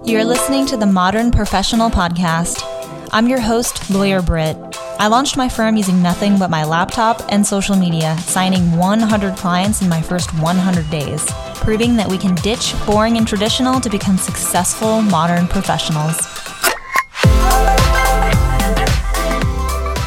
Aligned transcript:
You're 0.00 0.24
listening 0.24 0.66
to 0.66 0.76
the 0.76 0.86
Modern 0.86 1.30
Professional 1.30 1.88
Podcast. 1.88 2.64
I'm 3.12 3.28
your 3.28 3.38
host, 3.38 3.88
Lawyer 3.88 4.20
Britt. 4.20 4.56
I 4.98 5.06
launched 5.06 5.36
my 5.36 5.48
firm 5.48 5.76
using 5.76 6.02
nothing 6.02 6.40
but 6.40 6.50
my 6.50 6.64
laptop 6.64 7.22
and 7.28 7.46
social 7.46 7.76
media, 7.76 8.18
signing 8.18 8.76
100 8.76 9.36
clients 9.36 9.80
in 9.80 9.88
my 9.88 10.02
first 10.02 10.34
100 10.40 10.90
days, 10.90 11.24
proving 11.54 11.94
that 11.94 12.08
we 12.08 12.18
can 12.18 12.34
ditch 12.36 12.74
boring 12.84 13.16
and 13.16 13.28
traditional 13.28 13.80
to 13.80 13.88
become 13.88 14.16
successful 14.18 15.02
modern 15.02 15.46
professionals. 15.46 16.18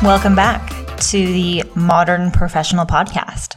Welcome 0.04 0.36
back 0.36 0.98
to 1.12 1.26
the 1.26 1.64
Modern 1.74 2.32
Professional 2.32 2.86
Podcast, 2.86 3.56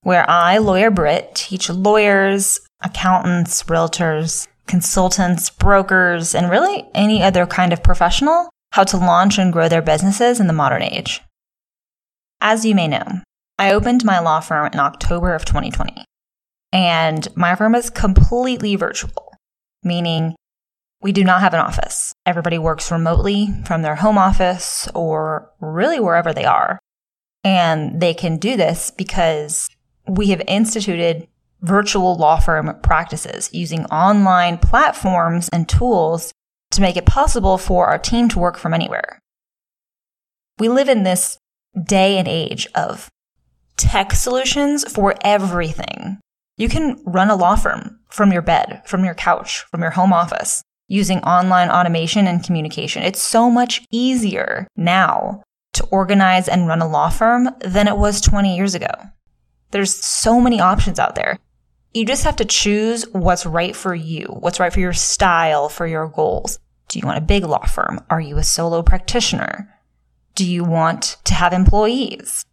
where 0.00 0.24
I, 0.30 0.56
Lawyer 0.56 0.90
Britt, 0.90 1.34
teach 1.34 1.68
lawyers, 1.68 2.58
accountants, 2.80 3.64
realtors, 3.64 4.48
consultants, 4.68 5.50
brokers, 5.50 6.34
and 6.34 6.50
really 6.50 6.86
any 6.94 7.22
other 7.22 7.46
kind 7.46 7.72
of 7.72 7.82
professional 7.82 8.50
how 8.72 8.84
to 8.84 8.96
launch 8.96 9.38
and 9.38 9.52
grow 9.52 9.68
their 9.68 9.82
businesses 9.82 10.38
in 10.38 10.46
the 10.46 10.52
modern 10.52 10.82
age. 10.82 11.22
As 12.40 12.64
you 12.64 12.74
may 12.74 12.86
know, 12.86 13.22
I 13.58 13.72
opened 13.72 14.04
my 14.04 14.20
law 14.20 14.40
firm 14.40 14.70
in 14.72 14.78
October 14.78 15.34
of 15.34 15.44
2020, 15.44 16.04
and 16.72 17.26
my 17.34 17.54
firm 17.54 17.74
is 17.74 17.90
completely 17.90 18.76
virtual, 18.76 19.34
meaning 19.82 20.36
we 21.00 21.12
do 21.12 21.24
not 21.24 21.40
have 21.40 21.54
an 21.54 21.60
office. 21.60 22.12
Everybody 22.26 22.58
works 22.58 22.90
remotely 22.90 23.48
from 23.64 23.82
their 23.82 23.96
home 23.96 24.18
office 24.18 24.88
or 24.94 25.50
really 25.60 26.00
wherever 26.00 26.32
they 26.32 26.44
are. 26.44 26.78
And 27.44 28.00
they 28.00 28.14
can 28.14 28.36
do 28.36 28.56
this 28.56 28.90
because 28.90 29.68
we 30.08 30.28
have 30.28 30.42
instituted 30.48 31.28
virtual 31.60 32.16
law 32.16 32.38
firm 32.38 32.78
practices 32.82 33.50
using 33.52 33.84
online 33.86 34.58
platforms 34.58 35.48
and 35.52 35.68
tools 35.68 36.32
to 36.70 36.80
make 36.80 36.96
it 36.96 37.06
possible 37.06 37.58
for 37.58 37.86
our 37.86 37.98
team 37.98 38.28
to 38.28 38.38
work 38.38 38.56
from 38.56 38.74
anywhere. 38.74 39.18
We 40.58 40.68
live 40.68 40.88
in 40.88 41.02
this 41.02 41.38
day 41.84 42.18
and 42.18 42.28
age 42.28 42.66
of 42.74 43.08
tech 43.76 44.12
solutions 44.12 44.90
for 44.92 45.14
everything. 45.22 46.18
You 46.56 46.68
can 46.68 47.00
run 47.06 47.30
a 47.30 47.36
law 47.36 47.56
firm 47.56 48.00
from 48.10 48.32
your 48.32 48.42
bed, 48.42 48.82
from 48.84 49.04
your 49.04 49.14
couch, 49.14 49.64
from 49.70 49.80
your 49.80 49.92
home 49.92 50.12
office 50.12 50.62
using 50.88 51.18
online 51.20 51.68
automation 51.68 52.26
and 52.26 52.42
communication. 52.42 53.02
It's 53.02 53.22
so 53.22 53.50
much 53.50 53.82
easier 53.90 54.66
now 54.76 55.42
to 55.74 55.84
organize 55.86 56.48
and 56.48 56.66
run 56.66 56.80
a 56.80 56.88
law 56.88 57.10
firm 57.10 57.48
than 57.60 57.86
it 57.86 57.98
was 57.98 58.20
20 58.20 58.56
years 58.56 58.74
ago. 58.74 58.90
There's 59.70 59.94
so 59.94 60.40
many 60.40 60.60
options 60.60 60.98
out 60.98 61.14
there. 61.14 61.38
You 61.94 62.04
just 62.04 62.24
have 62.24 62.36
to 62.36 62.44
choose 62.44 63.04
what's 63.12 63.46
right 63.46 63.74
for 63.74 63.94
you, 63.94 64.26
what's 64.26 64.60
right 64.60 64.72
for 64.72 64.80
your 64.80 64.92
style, 64.92 65.68
for 65.68 65.86
your 65.86 66.08
goals. 66.08 66.58
Do 66.88 66.98
you 66.98 67.06
want 67.06 67.18
a 67.18 67.22
big 67.22 67.44
law 67.44 67.64
firm? 67.64 68.04
Are 68.10 68.20
you 68.20 68.38
a 68.38 68.42
solo 68.42 68.82
practitioner? 68.82 69.74
Do 70.34 70.44
you 70.44 70.64
want 70.64 71.16
to 71.24 71.34
have 71.34 71.52
employees? 71.52 72.44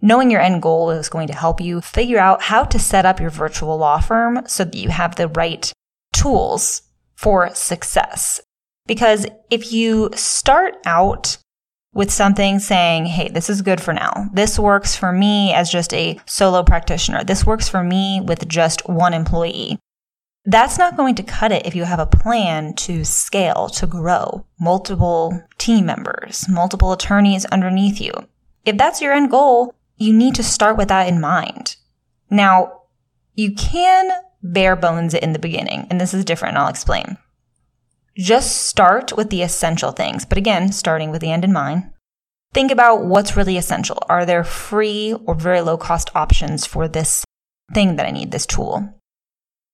Knowing 0.00 0.30
your 0.30 0.40
end 0.40 0.62
goal 0.62 0.90
is 0.90 1.08
going 1.08 1.26
to 1.26 1.34
help 1.34 1.60
you 1.60 1.80
figure 1.80 2.18
out 2.18 2.42
how 2.42 2.64
to 2.64 2.78
set 2.78 3.04
up 3.04 3.20
your 3.20 3.30
virtual 3.30 3.76
law 3.76 4.00
firm 4.00 4.42
so 4.46 4.64
that 4.64 4.74
you 4.74 4.88
have 4.88 5.16
the 5.16 5.28
right 5.28 5.72
tools 6.12 6.82
for 7.16 7.54
success. 7.54 8.40
Because 8.86 9.26
if 9.50 9.72
you 9.72 10.10
start 10.14 10.76
out 10.86 11.36
with 11.92 12.10
something 12.10 12.58
saying, 12.58 13.06
Hey, 13.06 13.28
this 13.28 13.50
is 13.50 13.62
good 13.62 13.80
for 13.80 13.92
now. 13.92 14.28
This 14.32 14.58
works 14.58 14.96
for 14.96 15.12
me 15.12 15.52
as 15.52 15.70
just 15.70 15.92
a 15.92 16.20
solo 16.26 16.62
practitioner. 16.62 17.24
This 17.24 17.44
works 17.44 17.68
for 17.68 17.82
me 17.82 18.20
with 18.20 18.48
just 18.48 18.88
one 18.88 19.14
employee. 19.14 19.78
That's 20.44 20.78
not 20.78 20.96
going 20.96 21.16
to 21.16 21.22
cut 21.22 21.52
it 21.52 21.66
if 21.66 21.74
you 21.74 21.84
have 21.84 21.98
a 21.98 22.06
plan 22.06 22.74
to 22.74 23.04
scale, 23.04 23.68
to 23.70 23.86
grow 23.86 24.46
multiple 24.58 25.42
team 25.58 25.84
members, 25.86 26.48
multiple 26.48 26.92
attorneys 26.92 27.44
underneath 27.46 28.00
you. 28.00 28.12
If 28.64 28.78
that's 28.78 29.02
your 29.02 29.12
end 29.12 29.30
goal, 29.30 29.74
you 29.96 30.12
need 30.14 30.34
to 30.36 30.42
start 30.42 30.78
with 30.78 30.88
that 30.88 31.08
in 31.08 31.20
mind. 31.20 31.76
Now, 32.30 32.82
you 33.34 33.54
can 33.54 34.10
bare 34.42 34.76
bones 34.76 35.12
it 35.12 35.22
in 35.22 35.34
the 35.34 35.38
beginning, 35.38 35.86
and 35.90 36.00
this 36.00 36.14
is 36.14 36.24
different, 36.24 36.56
I'll 36.56 36.68
explain. 36.68 37.18
Just 38.20 38.66
start 38.66 39.16
with 39.16 39.30
the 39.30 39.40
essential 39.40 39.92
things, 39.92 40.26
but 40.26 40.36
again, 40.36 40.72
starting 40.72 41.10
with 41.10 41.22
the 41.22 41.30
end 41.30 41.42
in 41.42 41.54
mind. 41.54 41.90
Think 42.52 42.70
about 42.70 43.06
what's 43.06 43.34
really 43.34 43.56
essential. 43.56 44.02
Are 44.10 44.26
there 44.26 44.44
free 44.44 45.14
or 45.24 45.34
very 45.34 45.62
low 45.62 45.78
cost 45.78 46.10
options 46.14 46.66
for 46.66 46.86
this 46.86 47.24
thing 47.72 47.96
that 47.96 48.04
I 48.04 48.10
need, 48.10 48.30
this 48.30 48.44
tool? 48.44 48.92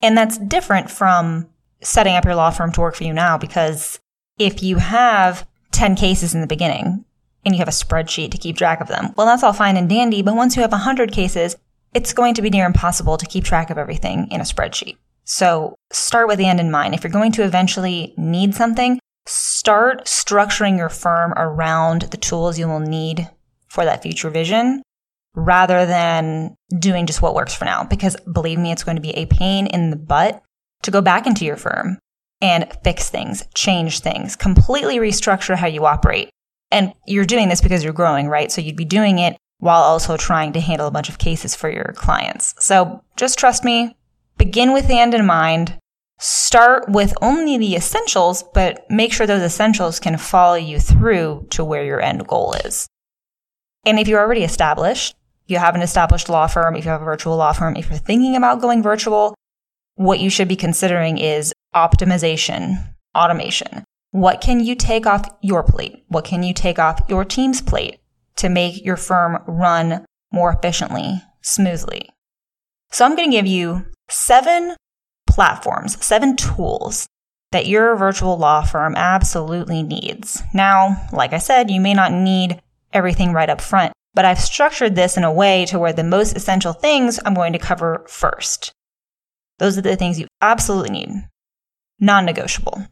And 0.01 0.17
that's 0.17 0.39
different 0.39 0.93
from 0.93 1.49
setting 1.83 2.15
up 2.15 2.25
your 2.25 2.37
law 2.37 2.51
firm 2.51 2.71
to 2.73 2.81
work 2.81 2.95
for 2.95 3.03
you 3.03 3.13
now 3.13 3.37
because 3.37 3.99
if 4.39 4.63
you 4.63 4.77
have 4.77 5.45
10 5.73 5.97
cases 5.97 6.33
in 6.33 6.41
the 6.41 6.47
beginning 6.47 7.05
and 7.45 7.53
you 7.53 7.59
have 7.59 7.69
a 7.69 7.73
spreadsheet 7.73 8.31
to 8.31 8.39
keep 8.39 8.57
track 8.57 8.81
of 8.81 8.87
them, 8.87 9.13
well, 9.17 9.27
that's 9.27 9.43
all 9.43 9.55
fine 9.55 9.77
and 9.77 9.89
dandy. 9.89 10.23
But 10.23 10.37
once 10.37 10.55
you 10.55 10.63
have 10.63 10.71
100 10.71 11.11
cases, 11.11 11.57
it's 11.95 12.13
going 12.13 12.35
to 12.35 12.43
be 12.43 12.51
near 12.51 12.67
impossible 12.67 13.17
to 13.17 13.27
keep 13.27 13.43
track 13.43 13.71
of 13.71 13.79
everything 13.79 14.29
in 14.31 14.41
a 14.41 14.45
spreadsheet. 14.45 14.99
So 15.27 15.77
start 15.93 16.29
with 16.29 16.39
the 16.39 16.47
end 16.47 16.61
in 16.61 16.71
mind. 16.71 16.95
If 16.95 17.03
you're 17.03 17.11
going 17.11 17.33
to 17.33 17.45
eventually 17.45 18.15
need 18.17 18.55
something, 18.55 18.99
start 19.27 20.07
structuring 20.07 20.79
your 20.79 20.89
firm 20.89 21.33
around 21.37 22.03
the 22.03 22.17
tools 22.17 22.59
you 22.59 22.69
will 22.69 22.81
need 22.81 23.29
for 23.69 23.85
that 23.85 24.03
future 24.03 24.31
vision 24.31 24.83
rather 25.35 25.85
than 25.85 26.55
doing 26.79 27.07
just 27.07 27.21
what 27.23 27.35
works 27.35 27.55
for 27.55 27.65
now. 27.65 27.85
Because 27.85 28.17
believe 28.33 28.59
me, 28.59 28.73
it's 28.73 28.85
going 28.85 28.97
to 28.97 29.03
be 29.03 29.11
a 29.11 29.27
pain 29.27 29.67
in 29.67 29.91
the 29.91 29.97
butt 29.97 30.43
to 30.83 30.91
go 30.91 31.03
back 31.03 31.27
into 31.27 31.45
your 31.45 31.57
firm 31.57 31.99
and 32.41 32.73
fix 32.85 33.11
things, 33.11 33.45
change 33.55 34.01
things, 34.01 34.37
completely 34.37 34.99
restructure 34.99 35.57
how 35.57 35.67
you 35.67 35.85
operate. 35.87 36.31
And 36.71 36.93
you're 37.07 37.25
doing 37.25 37.49
this 37.49 37.61
because 37.61 37.83
you're 37.83 37.93
growing, 37.93 38.29
right? 38.29 38.51
So 38.51 38.61
you'd 38.61 38.77
be 38.77 38.85
doing 38.85 39.19
it 39.19 39.37
while 39.59 39.83
also 39.83 40.17
trying 40.17 40.53
to 40.53 40.61
handle 40.61 40.87
a 40.87 40.93
bunch 40.93 41.09
of 41.09 41.19
cases 41.19 41.55
for 41.55 41.71
your 41.71 41.93
clients. 41.97 42.55
So 42.59 43.03
just 43.17 43.39
trust 43.39 43.65
me, 43.65 43.97
Begin 44.39 44.73
with 44.73 44.89
the 44.89 44.99
end 44.99 45.15
in 45.15 45.25
mind. 45.27 45.79
Start 46.19 46.89
with 46.89 47.15
only 47.21 47.59
the 47.59 47.77
essentials, 47.77 48.43
but 48.55 48.85
make 48.91 49.13
sure 49.13 49.27
those 49.27 49.43
essentials 49.43 50.01
can 50.01 50.17
follow 50.17 50.55
you 50.55 50.79
through 50.79 51.47
to 51.51 51.65
where 51.65 51.85
your 51.85 52.01
end 52.01 52.27
goal 52.27 52.55
is. 52.65 52.87
And 53.85 53.99
if 53.99 54.09
you're 54.09 54.21
already 54.21 54.43
established, 54.43 55.15
you 55.47 55.59
have 55.59 55.75
an 55.75 55.83
established 55.83 56.29
law 56.29 56.47
firm, 56.47 56.75
if 56.75 56.85
you 56.85 56.91
have 56.91 57.03
a 57.03 57.05
virtual 57.05 57.37
law 57.37 57.53
firm, 57.53 57.77
if 57.77 57.89
you're 57.89 57.99
thinking 57.99 58.35
about 58.35 58.61
going 58.61 58.83
virtual, 58.83 59.35
what 59.95 60.21
you 60.21 60.29
should 60.29 60.49
be 60.49 60.57
considering 60.57 61.19
is 61.19 61.53
optimization, 61.75 62.95
automation. 63.15 63.85
What 64.11 64.41
can 64.41 64.61
you 64.61 64.75
take 64.75 65.07
off 65.07 65.29
your 65.43 65.63
plate? 65.63 66.05
What 66.09 66.25
can 66.25 66.43
you 66.43 66.53
take 66.53 66.79
off 66.79 67.01
your 67.09 67.25
team's 67.25 67.61
plate 67.61 68.01
to 68.37 68.49
make 68.49 68.85
your 68.85 68.97
firm 68.97 69.43
run 69.47 70.05
more 70.33 70.51
efficiently, 70.51 71.23
smoothly? 71.43 72.11
So 72.91 73.05
I'm 73.05 73.17
going 73.17 73.31
to 73.31 73.37
give 73.37 73.47
you 73.47 73.87
seven 74.09 74.77
platforms, 75.27 76.03
seven 76.05 76.37
tools 76.37 77.07
that 77.53 77.67
your 77.67 77.97
virtual 77.97 78.37
law 78.37 78.63
firm 78.63 78.95
absolutely 78.97 79.83
needs. 79.83 80.43
Now, 80.55 81.07
like 81.13 81.33
I 81.33 81.39
said, 81.39 81.71
you 81.71 81.81
may 81.81 81.95
not 81.95 82.13
need 82.13 82.61
everything 82.93 83.33
right 83.33 83.51
up 83.51 83.61
front, 83.61 83.93
but 84.15 84.25
I've 84.25 84.41
structured 84.41 84.95
this 84.95 85.17
in 85.17 85.25
a 85.25 85.33
way 85.33 85.67
to 85.67 85.79
where 85.79 85.93
the 85.93 86.05
most 86.05 86.37
essential 86.37 86.73
things 86.73 87.21
I'm 87.25 87.35
going 87.35 87.53
to 87.53 87.59
cover 87.59 88.05
first. 88.09 88.73
Those 89.59 89.79
are 89.79 89.83
the 89.83 89.97
things 89.97 90.19
you 90.19 90.27
absolutely 90.41 90.91
need, 90.91 91.29
non 92.01 92.25
negotiable. 92.25 92.87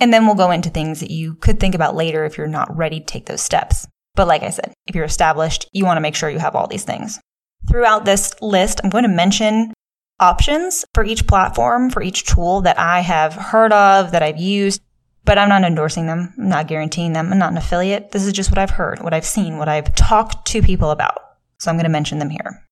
And 0.00 0.12
then 0.12 0.26
we'll 0.26 0.34
go 0.34 0.50
into 0.50 0.70
things 0.70 1.00
that 1.00 1.10
you 1.10 1.34
could 1.36 1.60
think 1.60 1.74
about 1.74 1.94
later 1.94 2.24
if 2.24 2.36
you're 2.36 2.48
not 2.48 2.76
ready 2.76 2.98
to 2.98 3.06
take 3.06 3.26
those 3.26 3.42
steps. 3.42 3.86
But 4.14 4.26
like 4.26 4.42
I 4.42 4.50
said, 4.50 4.72
if 4.86 4.94
you're 4.94 5.04
established, 5.04 5.68
you 5.72 5.84
want 5.84 5.96
to 5.96 6.02
make 6.02 6.16
sure 6.16 6.28
you 6.28 6.40
have 6.40 6.56
all 6.56 6.66
these 6.66 6.84
things. 6.84 7.20
Throughout 7.68 8.04
this 8.04 8.34
list, 8.42 8.80
I'm 8.82 8.90
going 8.90 9.04
to 9.04 9.08
mention 9.08 9.72
options 10.20 10.84
for 10.94 11.04
each 11.04 11.26
platform, 11.26 11.90
for 11.90 12.02
each 12.02 12.24
tool 12.24 12.60
that 12.62 12.78
I 12.78 13.00
have 13.00 13.34
heard 13.34 13.72
of, 13.72 14.12
that 14.12 14.22
I've 14.22 14.38
used, 14.38 14.80
but 15.24 15.38
I'm 15.38 15.48
not 15.48 15.64
endorsing 15.64 16.06
them. 16.06 16.32
I'm 16.38 16.48
not 16.48 16.68
guaranteeing 16.68 17.12
them. 17.12 17.32
I'm 17.32 17.38
not 17.38 17.52
an 17.52 17.58
affiliate. 17.58 18.10
This 18.10 18.24
is 18.24 18.32
just 18.32 18.50
what 18.50 18.58
I've 18.58 18.70
heard, 18.70 19.02
what 19.02 19.14
I've 19.14 19.24
seen, 19.24 19.58
what 19.58 19.68
I've 19.68 19.94
talked 19.94 20.46
to 20.48 20.62
people 20.62 20.90
about. 20.90 21.18
So 21.58 21.70
I'm 21.70 21.76
going 21.76 21.84
to 21.84 21.90
mention 21.90 22.18
them 22.18 22.30
here. 22.30 22.64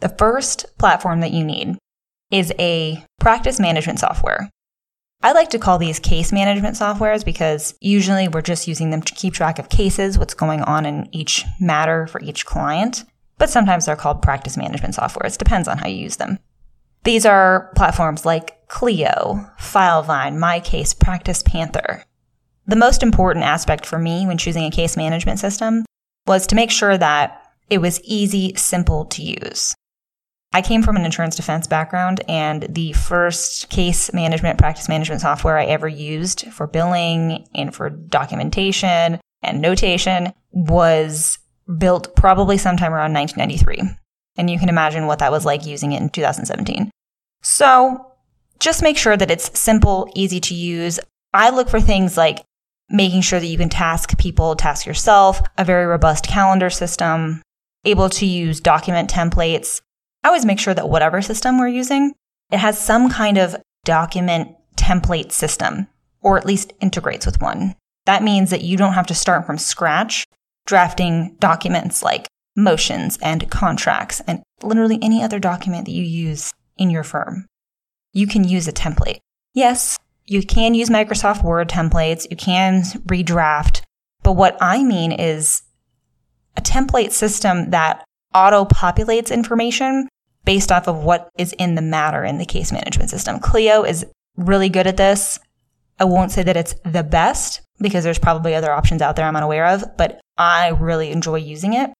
The 0.00 0.10
first 0.10 0.66
platform 0.78 1.20
that 1.20 1.32
you 1.32 1.44
need 1.44 1.76
is 2.30 2.52
a 2.58 3.04
practice 3.18 3.58
management 3.58 3.98
software. 3.98 4.50
I 5.22 5.32
like 5.32 5.50
to 5.50 5.58
call 5.58 5.76
these 5.76 5.98
case 5.98 6.32
management 6.32 6.76
softwares 6.76 7.24
because 7.24 7.74
usually 7.80 8.28
we're 8.28 8.40
just 8.40 8.66
using 8.66 8.90
them 8.90 9.02
to 9.02 9.14
keep 9.14 9.34
track 9.34 9.58
of 9.58 9.68
cases, 9.68 10.18
what's 10.18 10.32
going 10.32 10.62
on 10.62 10.86
in 10.86 11.08
each 11.12 11.44
matter 11.60 12.06
for 12.06 12.22
each 12.22 12.46
client 12.46 13.04
but 13.40 13.50
sometimes 13.50 13.86
they're 13.86 13.96
called 13.96 14.22
practice 14.22 14.56
management 14.56 14.94
software. 14.94 15.26
It 15.26 15.38
depends 15.38 15.66
on 15.66 15.78
how 15.78 15.88
you 15.88 15.96
use 15.96 16.18
them. 16.18 16.38
These 17.04 17.24
are 17.24 17.72
platforms 17.74 18.26
like 18.26 18.68
Clio, 18.68 19.50
Filevine, 19.58 20.36
MyCase, 20.36 20.96
Practice 21.00 21.42
Panther. 21.42 22.04
The 22.66 22.76
most 22.76 23.02
important 23.02 23.46
aspect 23.46 23.86
for 23.86 23.98
me 23.98 24.26
when 24.26 24.36
choosing 24.36 24.64
a 24.64 24.70
case 24.70 24.96
management 24.96 25.38
system 25.38 25.86
was 26.26 26.46
to 26.48 26.54
make 26.54 26.70
sure 26.70 26.98
that 26.98 27.42
it 27.70 27.78
was 27.78 28.02
easy, 28.04 28.52
simple 28.56 29.06
to 29.06 29.22
use. 29.22 29.74
I 30.52 30.60
came 30.60 30.82
from 30.82 30.96
an 30.96 31.04
insurance 31.04 31.36
defense 31.36 31.66
background, 31.66 32.20
and 32.28 32.66
the 32.68 32.92
first 32.92 33.70
case 33.70 34.12
management, 34.12 34.58
practice 34.58 34.88
management 34.88 35.22
software 35.22 35.56
I 35.56 35.64
ever 35.64 35.88
used 35.88 36.46
for 36.52 36.66
billing 36.66 37.48
and 37.54 37.74
for 37.74 37.88
documentation 37.88 39.18
and 39.42 39.62
notation 39.62 40.32
was 40.52 41.38
built 41.78 42.14
probably 42.16 42.58
sometime 42.58 42.92
around 42.92 43.12
1993. 43.12 43.96
And 44.36 44.50
you 44.50 44.58
can 44.58 44.68
imagine 44.68 45.06
what 45.06 45.18
that 45.18 45.32
was 45.32 45.44
like 45.44 45.66
using 45.66 45.92
it 45.92 46.00
in 46.00 46.08
2017. 46.08 46.90
So 47.42 48.12
just 48.58 48.82
make 48.82 48.96
sure 48.96 49.16
that 49.16 49.30
it's 49.30 49.58
simple, 49.58 50.10
easy 50.14 50.40
to 50.40 50.54
use. 50.54 51.00
I 51.32 51.50
look 51.50 51.68
for 51.68 51.80
things 51.80 52.16
like 52.16 52.44
making 52.88 53.22
sure 53.22 53.40
that 53.40 53.46
you 53.46 53.58
can 53.58 53.68
task 53.68 54.18
people, 54.18 54.56
task 54.56 54.86
yourself, 54.86 55.40
a 55.56 55.64
very 55.64 55.86
robust 55.86 56.26
calendar 56.26 56.70
system, 56.70 57.42
able 57.84 58.08
to 58.10 58.26
use 58.26 58.60
document 58.60 59.10
templates, 59.10 59.80
I 60.22 60.28
always 60.28 60.44
make 60.44 60.58
sure 60.58 60.74
that 60.74 60.88
whatever 60.88 61.22
system 61.22 61.58
we're 61.58 61.68
using, 61.68 62.12
it 62.50 62.58
has 62.58 62.78
some 62.78 63.08
kind 63.08 63.38
of 63.38 63.56
document 63.84 64.54
template 64.76 65.32
system, 65.32 65.86
or 66.20 66.36
at 66.36 66.44
least 66.44 66.72
integrates 66.80 67.24
with 67.24 67.40
one. 67.40 67.74
That 68.06 68.22
means 68.22 68.50
that 68.50 68.62
you 68.62 68.76
don't 68.76 68.92
have 68.94 69.06
to 69.06 69.14
start 69.14 69.46
from 69.46 69.56
scratch 69.56 70.24
drafting 70.70 71.34
documents 71.40 72.00
like 72.00 72.28
motions 72.54 73.18
and 73.20 73.50
contracts 73.50 74.22
and 74.28 74.40
literally 74.62 75.00
any 75.02 75.20
other 75.20 75.40
document 75.40 75.84
that 75.84 75.90
you 75.90 76.04
use 76.04 76.52
in 76.78 76.90
your 76.90 77.02
firm. 77.02 77.44
You 78.12 78.28
can 78.28 78.44
use 78.44 78.68
a 78.68 78.72
template. 78.72 79.18
Yes, 79.52 79.98
you 80.26 80.44
can 80.44 80.74
use 80.74 80.88
Microsoft 80.88 81.42
Word 81.42 81.68
templates, 81.68 82.24
you 82.30 82.36
can 82.36 82.82
redraft, 83.08 83.82
but 84.22 84.34
what 84.34 84.56
I 84.60 84.84
mean 84.84 85.10
is 85.10 85.62
a 86.56 86.62
template 86.62 87.10
system 87.10 87.70
that 87.70 88.04
auto 88.32 88.64
populates 88.64 89.34
information 89.34 90.06
based 90.44 90.70
off 90.70 90.86
of 90.86 91.02
what 91.02 91.30
is 91.36 91.52
in 91.54 91.74
the 91.74 91.82
matter 91.82 92.24
in 92.24 92.38
the 92.38 92.46
case 92.46 92.70
management 92.70 93.10
system. 93.10 93.40
Clio 93.40 93.82
is 93.82 94.06
really 94.36 94.68
good 94.68 94.86
at 94.86 94.96
this. 94.96 95.40
I 95.98 96.04
won't 96.04 96.30
say 96.30 96.44
that 96.44 96.56
it's 96.56 96.76
the 96.84 97.02
best 97.02 97.60
because 97.80 98.04
there's 98.04 98.20
probably 98.20 98.54
other 98.54 98.70
options 98.70 99.02
out 99.02 99.16
there 99.16 99.26
I'm 99.26 99.34
unaware 99.34 99.66
of, 99.66 99.96
but 99.96 100.19
I 100.36 100.68
really 100.68 101.10
enjoy 101.10 101.36
using 101.36 101.74
it. 101.74 101.90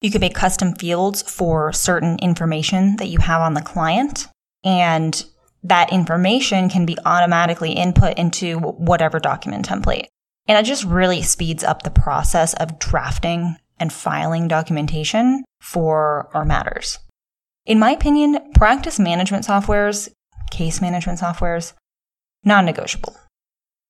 You 0.00 0.10
can 0.10 0.20
make 0.20 0.34
custom 0.34 0.74
fields 0.74 1.22
for 1.22 1.72
certain 1.72 2.18
information 2.18 2.96
that 2.96 3.08
you 3.08 3.18
have 3.18 3.40
on 3.40 3.54
the 3.54 3.60
client 3.60 4.28
and 4.64 5.24
that 5.62 5.92
information 5.92 6.68
can 6.68 6.86
be 6.86 6.98
automatically 7.04 7.72
input 7.72 8.18
into 8.18 8.58
whatever 8.58 9.20
document 9.20 9.68
template. 9.68 10.06
And 10.48 10.58
it 10.58 10.68
just 10.68 10.84
really 10.84 11.22
speeds 11.22 11.62
up 11.62 11.82
the 11.82 11.90
process 11.90 12.52
of 12.54 12.78
drafting 12.80 13.56
and 13.78 13.92
filing 13.92 14.48
documentation 14.48 15.44
for 15.60 16.28
our 16.34 16.44
matters. 16.44 16.98
In 17.64 17.78
my 17.78 17.92
opinion, 17.92 18.52
practice 18.54 18.98
management 18.98 19.46
softwares, 19.46 20.08
case 20.50 20.80
management 20.80 21.20
softwares, 21.20 21.74
non 22.44 22.64
negotiable. 22.64 23.16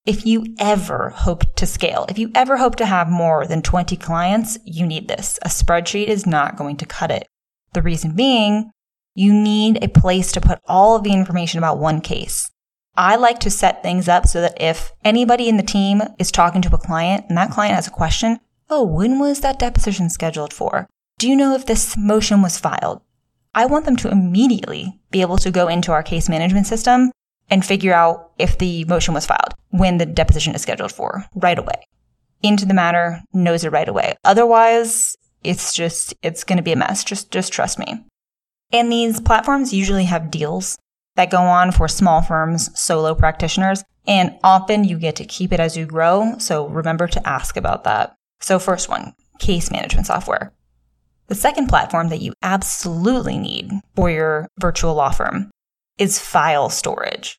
If 0.04 0.26
you 0.26 0.44
ever 0.58 1.10
hope 1.10 1.54
to 1.54 1.64
scale, 1.64 2.06
if 2.08 2.18
you 2.18 2.32
ever 2.34 2.56
hope 2.56 2.74
to 2.76 2.86
have 2.86 3.08
more 3.08 3.46
than 3.46 3.62
20 3.62 3.96
clients, 3.96 4.58
you 4.64 4.84
need 4.84 5.06
this. 5.06 5.38
A 5.42 5.48
spreadsheet 5.48 6.08
is 6.08 6.26
not 6.26 6.56
going 6.56 6.76
to 6.78 6.86
cut 6.86 7.12
it. 7.12 7.28
The 7.72 7.82
reason 7.82 8.16
being, 8.16 8.72
you 9.14 9.32
need 9.32 9.78
a 9.80 9.88
place 9.88 10.32
to 10.32 10.40
put 10.40 10.58
all 10.66 10.96
of 10.96 11.04
the 11.04 11.12
information 11.12 11.58
about 11.58 11.78
one 11.78 12.00
case. 12.00 12.50
I 12.96 13.14
like 13.14 13.38
to 13.40 13.50
set 13.50 13.84
things 13.84 14.08
up 14.08 14.26
so 14.26 14.40
that 14.40 14.60
if 14.60 14.90
anybody 15.04 15.48
in 15.48 15.56
the 15.56 15.62
team 15.62 16.02
is 16.18 16.32
talking 16.32 16.62
to 16.62 16.74
a 16.74 16.78
client 16.78 17.26
and 17.28 17.38
that 17.38 17.52
client 17.52 17.76
has 17.76 17.86
a 17.86 17.92
question, 17.92 18.40
oh, 18.68 18.84
when 18.84 19.20
was 19.20 19.40
that 19.42 19.60
deposition 19.60 20.10
scheduled 20.10 20.52
for? 20.52 20.88
Do 21.20 21.28
you 21.28 21.36
know 21.36 21.54
if 21.54 21.66
this 21.66 21.96
motion 21.96 22.42
was 22.42 22.58
filed? 22.58 23.02
I 23.54 23.66
want 23.66 23.84
them 23.84 23.96
to 23.98 24.10
immediately 24.10 25.00
be 25.12 25.20
able 25.20 25.36
to 25.38 25.52
go 25.52 25.68
into 25.68 25.92
our 25.92 26.02
case 26.02 26.28
management 26.28 26.66
system 26.66 27.12
and 27.52 27.62
figure 27.66 27.92
out 27.92 28.30
if 28.38 28.56
the 28.56 28.82
motion 28.86 29.12
was 29.12 29.26
filed 29.26 29.52
when 29.68 29.98
the 29.98 30.06
deposition 30.06 30.54
is 30.54 30.62
scheduled 30.62 30.90
for 30.90 31.26
right 31.34 31.58
away. 31.58 31.86
Into 32.42 32.64
the 32.64 32.72
matter, 32.72 33.20
knows 33.34 33.62
it 33.62 33.72
right 33.72 33.88
away. 33.88 34.14
Otherwise, 34.24 35.14
it's 35.44 35.74
just, 35.74 36.14
it's 36.22 36.44
going 36.44 36.56
to 36.56 36.62
be 36.62 36.72
a 36.72 36.76
mess. 36.76 37.04
Just, 37.04 37.30
just 37.30 37.52
trust 37.52 37.78
me. 37.78 38.06
And 38.72 38.90
these 38.90 39.20
platforms 39.20 39.74
usually 39.74 40.04
have 40.04 40.30
deals 40.30 40.78
that 41.16 41.30
go 41.30 41.42
on 41.42 41.72
for 41.72 41.88
small 41.88 42.22
firms, 42.22 42.70
solo 42.80 43.14
practitioners, 43.14 43.84
and 44.06 44.34
often 44.42 44.84
you 44.84 44.98
get 44.98 45.16
to 45.16 45.26
keep 45.26 45.52
it 45.52 45.60
as 45.60 45.76
you 45.76 45.84
grow. 45.84 46.38
So 46.38 46.68
remember 46.68 47.06
to 47.06 47.28
ask 47.28 47.58
about 47.58 47.84
that. 47.84 48.14
So 48.40 48.58
first 48.58 48.88
one, 48.88 49.12
case 49.40 49.70
management 49.70 50.06
software. 50.06 50.54
The 51.26 51.34
second 51.34 51.68
platform 51.68 52.08
that 52.08 52.22
you 52.22 52.32
absolutely 52.42 53.36
need 53.36 53.72
for 53.94 54.08
your 54.08 54.48
virtual 54.58 54.94
law 54.94 55.10
firm 55.10 55.50
is 55.98 56.18
file 56.18 56.70
storage. 56.70 57.38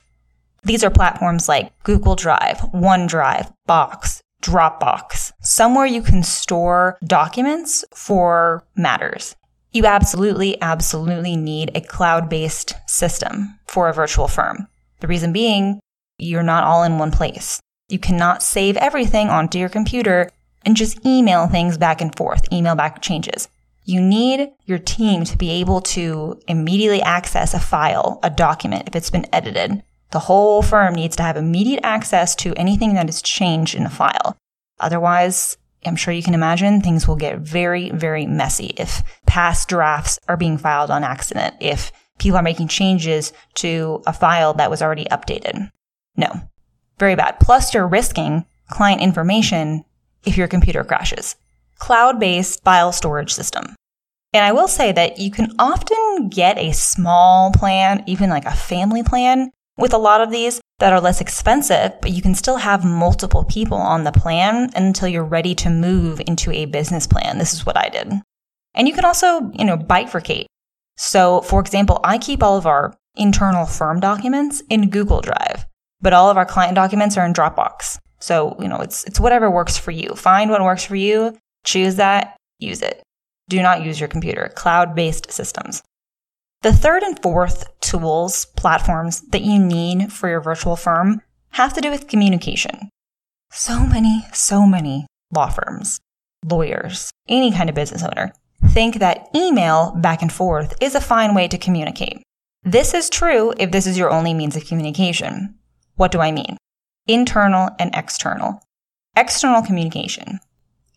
These 0.66 0.84
are 0.84 0.90
platforms 0.90 1.50
like 1.50 1.72
Google 1.84 2.16
Drive, 2.16 2.60
OneDrive, 2.74 3.54
Box, 3.66 4.22
Dropbox, 4.42 5.34
somewhere 5.42 5.86
you 5.86 6.02
can 6.02 6.24
store 6.24 6.98
documents 7.04 7.84
for 7.94 8.64
matters. 8.76 9.36
You 9.72 9.86
absolutely, 9.86 10.62
absolutely 10.62 11.36
need 11.36 11.72
a 11.76 11.82
cloud 11.82 12.30
based 12.30 12.76
system 12.88 13.60
for 13.68 13.90
a 13.90 13.94
virtual 13.94 14.28
firm. 14.28 14.68
The 15.00 15.08
reason 15.08 15.34
being, 15.34 15.80
you're 16.18 16.44
not 16.44 16.64
all 16.64 16.84
in 16.84 16.98
one 16.98 17.12
place. 17.12 17.60
You 17.90 18.00
cannot 18.00 18.44
save 18.44 18.78
everything 18.78 19.30
onto 19.30 19.58
your 19.58 19.70
computer 19.70 20.30
and 20.66 20.78
just 20.78 21.06
email 21.06 21.48
things 21.48 21.78
back 21.78 22.00
and 22.00 22.16
forth, 22.16 22.52
email 22.54 22.76
back 22.76 23.02
changes. 23.02 23.50
You 23.84 24.00
need 24.00 24.50
your 24.66 24.80
team 24.80 25.26
to 25.26 25.38
be 25.38 25.50
able 25.52 25.82
to 25.82 26.40
immediately 26.48 27.02
access 27.02 27.54
a 27.54 27.60
file, 27.60 28.20
a 28.24 28.30
document, 28.30 28.88
if 28.88 28.96
it's 28.96 29.10
been 29.10 29.28
edited. 29.34 29.84
The 30.14 30.20
whole 30.20 30.62
firm 30.62 30.94
needs 30.94 31.16
to 31.16 31.24
have 31.24 31.38
immediate 31.38 31.80
access 31.84 32.36
to 32.36 32.54
anything 32.54 32.94
that 32.94 33.10
is 33.10 33.20
changed 33.20 33.74
in 33.74 33.84
the 33.84 33.90
file. 33.90 34.38
Otherwise, 34.80 35.58
I'm 35.88 35.96
sure 35.96 36.14
you 36.14 36.22
can 36.22 36.36
imagine 36.36 36.82
things 36.82 37.08
will 37.08 37.16
get 37.16 37.40
very, 37.40 37.90
very 37.90 38.28
messy 38.28 38.76
if 38.78 39.02
past 39.26 39.68
drafts 39.68 40.20
are 40.28 40.38
being 40.38 40.60
filed 40.60 40.92
on 40.92 41.04
accident, 41.04 41.56
if 41.60 41.92
people 42.20 42.38
are 42.38 42.44
making 42.44 42.68
changes 42.68 43.34
to 43.56 44.04
a 44.06 44.14
file 44.14 44.54
that 44.54 44.70
was 44.70 44.84
already 44.84 45.06
updated. 45.06 45.72
No. 46.16 46.32
Very 47.00 47.16
bad. 47.16 47.40
Plus, 47.40 47.74
you're 47.74 47.88
risking 47.88 48.46
client 48.70 49.02
information 49.02 49.84
if 50.28 50.38
your 50.38 50.48
computer 50.48 50.84
crashes 50.84 51.36
cloud-based 51.80 52.64
file 52.64 52.92
storage 52.92 53.34
system. 53.34 53.76
And 54.32 54.46
I 54.46 54.52
will 54.52 54.68
say 54.68 54.92
that 54.92 55.18
you 55.18 55.32
can 55.32 55.54
often 55.58 56.30
get 56.30 56.60
a 56.60 56.72
small 56.72 57.52
plan, 57.52 58.04
even 58.06 58.30
like 58.30 58.46
a 58.46 58.56
family 58.56 59.02
plan 59.02 59.50
with 59.78 59.94
a 59.94 59.98
lot 59.98 60.22
of 60.22 60.32
these 60.32 60.62
that 60.80 60.94
are 60.94 61.02
less 61.02 61.22
expensive, 61.22 61.94
but 62.02 62.12
you 62.12 62.22
can 62.22 62.36
still 62.36 62.58
have 62.58 62.84
multiple 62.84 63.44
people 63.44 63.78
on 63.78 64.04
the 64.04 64.12
plan 64.12 64.70
until 64.76 65.08
you're 65.08 65.24
ready 65.24 65.56
to 65.56 65.70
move 65.70 66.22
into 66.28 66.52
a 66.52 66.66
business 66.66 67.08
plan. 67.08 67.38
This 67.38 67.54
is 67.54 67.66
what 67.66 67.78
I 67.78 67.90
did. 67.90 68.12
And 68.74 68.88
you 68.88 68.94
can 68.94 69.06
also, 69.06 69.52
you 69.54 69.66
know, 69.66 69.78
bifurcate. 69.78 70.46
So, 70.98 71.42
for 71.42 71.60
example, 71.60 72.00
I 72.04 72.18
keep 72.18 72.44
all 72.44 72.58
of 72.58 72.66
our 72.66 72.96
internal 73.16 73.66
firm 73.66 74.00
documents 74.00 74.62
in 74.70 74.90
Google 74.90 75.22
Drive, 75.22 75.66
but 76.02 76.14
all 76.14 76.30
of 76.30 76.38
our 76.38 76.46
client 76.46 76.76
documents 76.76 77.18
are 77.18 77.26
in 77.26 77.34
Dropbox. 77.34 77.98
So, 78.20 78.56
you 78.60 78.68
know, 78.68 78.78
it's, 78.78 79.04
it's 79.06 79.20
whatever 79.20 79.50
works 79.50 79.78
for 79.78 79.92
you. 79.92 80.10
Find 80.16 80.50
what 80.50 80.62
works 80.62 80.86
for 80.86 80.96
you 80.96 81.38
Choose 81.64 81.96
that, 81.96 82.36
use 82.60 82.82
it. 82.82 83.02
Do 83.50 83.62
not 83.62 83.84
use 83.84 84.00
your 84.00 84.10
computer. 84.10 84.52
Cloud 84.56 84.96
based 84.96 85.32
systems. 85.32 85.82
The 86.64 86.72
third 86.72 87.04
and 87.04 87.22
fourth 87.22 87.66
tools, 87.82 88.46
platforms 88.56 89.20
that 89.32 89.42
you 89.42 89.60
need 89.60 90.14
for 90.14 90.30
your 90.30 90.40
virtual 90.40 90.78
firm 90.78 91.22
have 91.50 91.74
to 91.74 91.82
do 91.82 91.92
with 91.92 92.08
communication. 92.08 92.90
So 93.52 93.86
many, 93.86 94.26
so 94.32 94.66
many 94.66 95.06
law 95.36 95.50
firms, 95.50 96.00
lawyers, 96.50 97.12
any 97.28 97.52
kind 97.52 97.70
of 97.70 97.76
business 97.76 98.02
owner 98.02 98.32
think 98.70 99.00
that 99.00 99.28
email 99.36 99.92
back 99.98 100.22
and 100.22 100.32
forth 100.32 100.74
is 100.80 100.96
a 100.96 101.02
fine 101.02 101.36
way 101.36 101.50
to 101.50 101.58
communicate. 101.58 102.24
This 102.64 102.94
is 102.94 103.10
true 103.10 103.54
if 103.58 103.72
this 103.72 103.86
is 103.86 103.98
your 103.98 104.10
only 104.10 104.34
means 104.34 104.56
of 104.56 104.66
communication. 104.66 105.56
What 105.96 106.14
do 106.14 106.22
I 106.22 106.32
mean? 106.32 106.56
Internal 107.08 107.72
and 107.78 107.94
external. 107.94 108.64
External 109.18 109.64
communication 109.64 110.40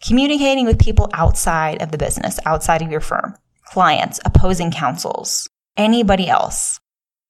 communicating 0.06 0.66
with 0.66 0.78
people 0.78 1.08
outside 1.12 1.82
of 1.82 1.90
the 1.90 1.98
business, 1.98 2.38
outside 2.44 2.82
of 2.82 2.90
your 2.90 3.00
firm, 3.00 3.34
clients, 3.64 4.20
opposing 4.24 4.70
counsels, 4.70 5.48
anybody 5.76 6.28
else. 6.28 6.78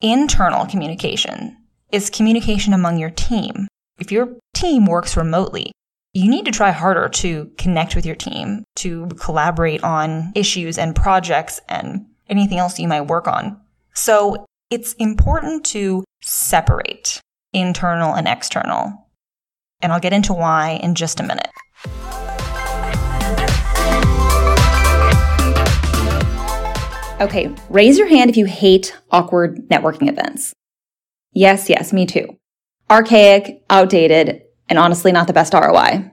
Internal 0.00 0.66
communication 0.66 1.56
is 1.90 2.10
communication 2.10 2.72
among 2.72 2.98
your 2.98 3.10
team. 3.10 3.68
If 3.98 4.12
your 4.12 4.36
team 4.54 4.86
works 4.86 5.16
remotely, 5.16 5.72
you 6.12 6.30
need 6.30 6.44
to 6.46 6.50
try 6.50 6.70
harder 6.70 7.08
to 7.08 7.50
connect 7.58 7.94
with 7.94 8.06
your 8.06 8.14
team, 8.14 8.64
to 8.76 9.06
collaborate 9.20 9.82
on 9.84 10.32
issues 10.34 10.78
and 10.78 10.96
projects 10.96 11.60
and 11.68 12.06
anything 12.28 12.58
else 12.58 12.78
you 12.78 12.88
might 12.88 13.02
work 13.02 13.28
on. 13.28 13.60
So 13.94 14.46
it's 14.70 14.94
important 14.94 15.64
to 15.66 16.04
separate 16.22 17.20
internal 17.52 18.14
and 18.14 18.26
external. 18.26 19.08
And 19.80 19.92
I'll 19.92 20.00
get 20.00 20.12
into 20.12 20.32
why 20.32 20.80
in 20.82 20.94
just 20.94 21.20
a 21.20 21.22
minute. 21.22 21.50
Okay, 27.18 27.54
raise 27.70 27.96
your 27.96 28.08
hand 28.08 28.28
if 28.28 28.36
you 28.36 28.44
hate 28.44 28.94
awkward 29.10 29.68
networking 29.70 30.08
events. 30.08 30.52
Yes, 31.32 31.70
yes, 31.70 31.90
me 31.90 32.04
too. 32.04 32.36
Archaic, 32.90 33.64
outdated, 33.70 34.42
and 34.68 34.78
honestly 34.78 35.12
not 35.12 35.26
the 35.26 35.32
best 35.32 35.54
ROI. 35.54 36.10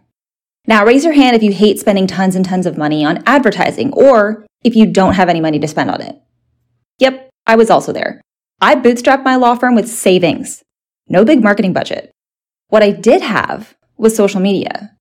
Now 0.65 0.85
raise 0.85 1.03
your 1.03 1.13
hand 1.13 1.35
if 1.35 1.43
you 1.43 1.51
hate 1.51 1.77
spending 1.77 2.07
tons 2.07 2.37
and 2.37 2.45
tons 2.45 2.65
of 2.65 2.77
money 2.77 3.03
on 3.03 3.21
advertising 3.25 3.91
or 3.91 4.45
if 4.63 4.77
you 4.77 4.85
don't 4.85 5.15
have 5.15 5.27
any 5.27 5.41
money 5.41 5.59
to 5.59 5.67
spend 5.67 5.91
on 5.91 6.01
it. 6.01 6.15
Yep, 6.99 7.29
I 7.45 7.57
was 7.57 7.69
also 7.69 7.91
there. 7.91 8.21
I 8.61 8.75
bootstrapped 8.75 9.25
my 9.25 9.35
law 9.35 9.55
firm 9.55 9.75
with 9.75 9.89
savings. 9.89 10.63
No 11.09 11.25
big 11.25 11.43
marketing 11.43 11.73
budget. 11.73 12.11
What 12.69 12.81
I 12.81 12.91
did 12.91 13.21
have 13.21 13.75
was 13.97 14.15
social 14.15 14.39
media. 14.39 14.92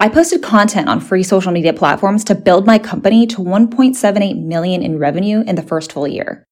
I 0.00 0.08
posted 0.08 0.42
content 0.42 0.88
on 0.88 1.00
free 1.00 1.24
social 1.24 1.50
media 1.50 1.72
platforms 1.72 2.22
to 2.24 2.36
build 2.36 2.66
my 2.66 2.78
company 2.78 3.26
to 3.26 3.38
1.78 3.38 4.40
million 4.40 4.80
in 4.80 4.96
revenue 4.96 5.40
in 5.40 5.56
the 5.56 5.62
first 5.62 5.90
full 5.90 6.06
year. 6.06 6.44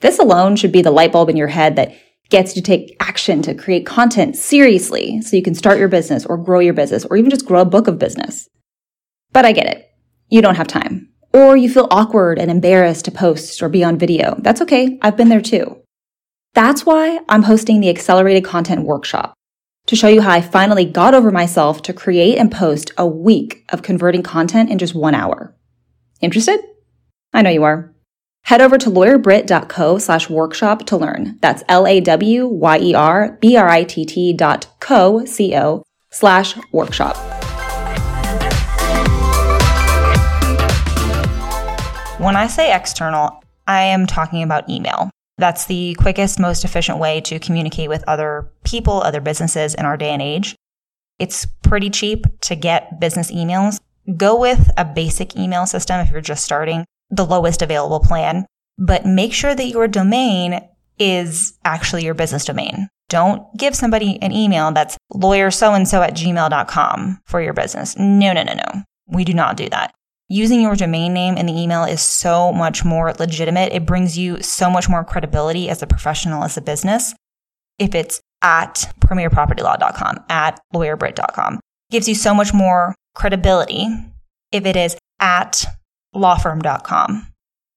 This 0.00 0.18
alone 0.18 0.56
should 0.56 0.72
be 0.72 0.80
the 0.80 0.90
light 0.90 1.12
bulb 1.12 1.28
in 1.28 1.36
your 1.36 1.48
head 1.48 1.76
that 1.76 1.94
gets 2.30 2.56
you 2.56 2.62
to 2.62 2.66
take 2.66 2.96
action 2.98 3.42
to 3.42 3.54
create 3.54 3.84
content 3.84 4.34
seriously 4.34 5.20
so 5.20 5.36
you 5.36 5.42
can 5.42 5.54
start 5.54 5.78
your 5.78 5.88
business 5.88 6.24
or 6.24 6.38
grow 6.38 6.58
your 6.58 6.72
business 6.72 7.04
or 7.04 7.18
even 7.18 7.30
just 7.30 7.44
grow 7.44 7.60
a 7.60 7.66
book 7.66 7.86
of 7.86 7.98
business. 7.98 8.48
But 9.30 9.44
I 9.44 9.52
get 9.52 9.66
it. 9.66 9.90
You 10.30 10.40
don't 10.40 10.56
have 10.56 10.66
time. 10.66 11.10
Or 11.34 11.54
you 11.54 11.68
feel 11.68 11.88
awkward 11.90 12.38
and 12.38 12.50
embarrassed 12.50 13.04
to 13.04 13.10
post 13.10 13.62
or 13.62 13.68
be 13.68 13.84
on 13.84 13.98
video. 13.98 14.36
That's 14.38 14.62
okay. 14.62 14.98
I've 15.02 15.18
been 15.18 15.28
there 15.28 15.42
too. 15.42 15.82
That's 16.54 16.86
why 16.86 17.20
I'm 17.28 17.42
hosting 17.42 17.80
the 17.80 17.90
Accelerated 17.90 18.44
Content 18.46 18.84
Workshop 18.84 19.35
to 19.86 19.96
show 19.96 20.08
you 20.08 20.20
how 20.20 20.32
I 20.32 20.40
finally 20.40 20.84
got 20.84 21.14
over 21.14 21.30
myself 21.30 21.82
to 21.82 21.92
create 21.92 22.38
and 22.38 22.50
post 22.50 22.90
a 22.98 23.06
week 23.06 23.64
of 23.70 23.82
converting 23.82 24.22
content 24.22 24.70
in 24.70 24.78
just 24.78 24.94
one 24.94 25.14
hour. 25.14 25.54
Interested? 26.20 26.60
I 27.32 27.42
know 27.42 27.50
you 27.50 27.62
are. 27.62 27.92
Head 28.42 28.60
over 28.60 28.78
to 28.78 28.90
lawyerbritt.co 28.90 29.98
slash 29.98 30.30
workshop 30.30 30.86
to 30.86 30.96
learn. 30.96 31.38
That's 31.40 31.62
L-A-W-Y-E-R-B-R-I-T-T 31.68 34.32
dot 34.34 34.66
co, 34.80 35.24
C-O 35.24 35.82
slash 36.10 36.56
workshop. 36.72 37.16
When 42.20 42.36
I 42.36 42.46
say 42.46 42.74
external, 42.74 43.42
I 43.66 43.82
am 43.82 44.06
talking 44.06 44.42
about 44.42 44.70
email. 44.70 45.10
That's 45.38 45.66
the 45.66 45.94
quickest, 45.98 46.40
most 46.40 46.64
efficient 46.64 46.98
way 46.98 47.20
to 47.22 47.38
communicate 47.38 47.88
with 47.88 48.04
other 48.06 48.50
people, 48.64 49.02
other 49.02 49.20
businesses 49.20 49.74
in 49.74 49.84
our 49.84 49.96
day 49.96 50.10
and 50.10 50.22
age. 50.22 50.56
It's 51.18 51.46
pretty 51.62 51.90
cheap 51.90 52.24
to 52.42 52.56
get 52.56 53.00
business 53.00 53.30
emails. 53.30 53.78
Go 54.16 54.38
with 54.38 54.70
a 54.76 54.84
basic 54.84 55.36
email 55.36 55.66
system 55.66 56.00
if 56.00 56.10
you're 56.10 56.20
just 56.20 56.44
starting, 56.44 56.84
the 57.10 57.26
lowest 57.26 57.60
available 57.60 58.00
plan, 58.00 58.46
but 58.78 59.04
make 59.04 59.32
sure 59.32 59.54
that 59.54 59.68
your 59.68 59.88
domain 59.88 60.60
is 60.98 61.58
actually 61.64 62.04
your 62.04 62.14
business 62.14 62.44
domain. 62.44 62.88
Don't 63.08 63.42
give 63.56 63.74
somebody 63.74 64.20
an 64.22 64.32
email 64.32 64.72
that's 64.72 64.96
lawyer 65.12 65.50
so 65.50 65.74
and 65.74 65.86
so 65.86 66.02
at 66.02 66.14
gmail.com 66.14 67.20
for 67.26 67.40
your 67.40 67.52
business. 67.52 67.96
No, 67.98 68.32
no, 68.32 68.42
no, 68.42 68.54
no. 68.54 68.82
We 69.06 69.24
do 69.24 69.34
not 69.34 69.56
do 69.56 69.68
that. 69.68 69.94
Using 70.28 70.60
your 70.60 70.74
domain 70.74 71.14
name 71.14 71.36
in 71.36 71.46
the 71.46 71.56
email 71.56 71.84
is 71.84 72.02
so 72.02 72.52
much 72.52 72.84
more 72.84 73.12
legitimate. 73.12 73.72
It 73.72 73.86
brings 73.86 74.18
you 74.18 74.42
so 74.42 74.68
much 74.68 74.88
more 74.88 75.04
credibility 75.04 75.68
as 75.68 75.82
a 75.82 75.86
professional, 75.86 76.42
as 76.42 76.56
a 76.56 76.60
business. 76.60 77.14
If 77.78 77.94
it's 77.94 78.20
at 78.42 78.92
premierpropertylaw.com, 79.00 80.24
at 80.28 80.60
lawyerbritt.com, 80.74 81.60
gives 81.92 82.08
you 82.08 82.16
so 82.16 82.34
much 82.34 82.52
more 82.52 82.92
credibility 83.14 83.86
if 84.50 84.66
it 84.66 84.74
is 84.74 84.96
at 85.20 85.64
lawfirm.com, 86.12 87.28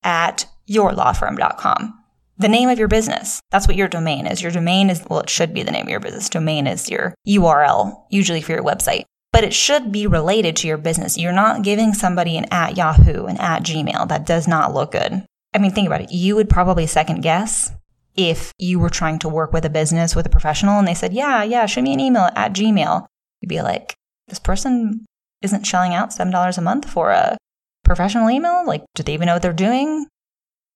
at 0.03 0.47
yourlawfirm.com. 0.67 2.03
The 2.39 2.47
name 2.47 2.69
of 2.69 2.79
your 2.79 2.87
business. 2.87 3.41
That's 3.51 3.67
what 3.67 3.77
your 3.77 3.89
domain 3.89 4.25
is. 4.25 4.41
Your 4.41 4.51
domain 4.51 4.89
is, 4.89 5.05
well, 5.07 5.19
it 5.19 5.29
should 5.29 5.53
be 5.53 5.61
the 5.61 5.71
name 5.71 5.83
of 5.83 5.89
your 5.89 5.99
business. 5.99 6.29
Domain 6.29 6.65
is 6.65 6.89
your 6.89 7.13
URL, 7.27 8.05
usually 8.09 8.41
for 8.41 8.53
your 8.53 8.63
website 8.63 9.03
but 9.31 9.43
it 9.43 9.53
should 9.53 9.91
be 9.91 10.07
related 10.07 10.55
to 10.57 10.67
your 10.67 10.77
business. 10.77 11.17
You're 11.17 11.31
not 11.31 11.63
giving 11.63 11.93
somebody 11.93 12.37
an 12.37 12.45
at 12.51 12.77
Yahoo 12.77 13.25
and 13.25 13.39
at 13.39 13.63
Gmail. 13.63 14.07
That 14.07 14.25
does 14.25 14.47
not 14.47 14.73
look 14.73 14.91
good. 14.91 15.23
I 15.53 15.57
mean, 15.57 15.71
think 15.71 15.87
about 15.87 16.01
it. 16.01 16.11
You 16.11 16.35
would 16.35 16.49
probably 16.49 16.87
second 16.87 17.21
guess 17.21 17.71
if 18.15 18.51
you 18.57 18.79
were 18.79 18.89
trying 18.89 19.19
to 19.19 19.29
work 19.29 19.53
with 19.53 19.65
a 19.65 19.69
business 19.69 20.15
with 20.15 20.25
a 20.25 20.29
professional 20.29 20.77
and 20.77 20.87
they 20.87 20.93
said, 20.93 21.13
yeah, 21.13 21.43
yeah, 21.43 21.65
shoot 21.65 21.83
me 21.83 21.93
an 21.93 21.99
email 21.99 22.29
at 22.35 22.53
Gmail. 22.53 23.05
You'd 23.41 23.49
be 23.49 23.61
like, 23.61 23.95
this 24.27 24.39
person 24.39 25.05
isn't 25.41 25.65
shelling 25.65 25.93
out 25.93 26.09
$7 26.09 26.57
a 26.57 26.61
month 26.61 26.89
for 26.89 27.11
a 27.11 27.37
professional 27.83 28.29
email? 28.29 28.63
Like, 28.65 28.83
do 28.95 29.03
they 29.03 29.13
even 29.13 29.27
know 29.27 29.33
what 29.33 29.41
they're 29.41 29.53
doing? 29.53 30.07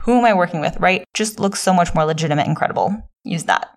Who 0.04 0.18
am 0.18 0.26
I 0.26 0.34
working 0.34 0.62
with, 0.62 0.78
right? 0.78 1.04
Just 1.14 1.40
looks 1.40 1.60
so 1.60 1.74
much 1.74 1.94
more 1.94 2.06
legitimate 2.06 2.48
and 2.48 2.56
credible. 2.56 3.10
Use 3.24 3.44
that. 3.44 3.70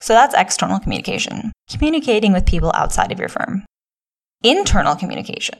So 0.00 0.12
that's 0.12 0.34
external 0.34 0.78
communication, 0.78 1.52
communicating 1.70 2.32
with 2.32 2.46
people 2.46 2.72
outside 2.74 3.12
of 3.12 3.18
your 3.18 3.28
firm. 3.28 3.64
Internal 4.42 4.96
communication, 4.96 5.58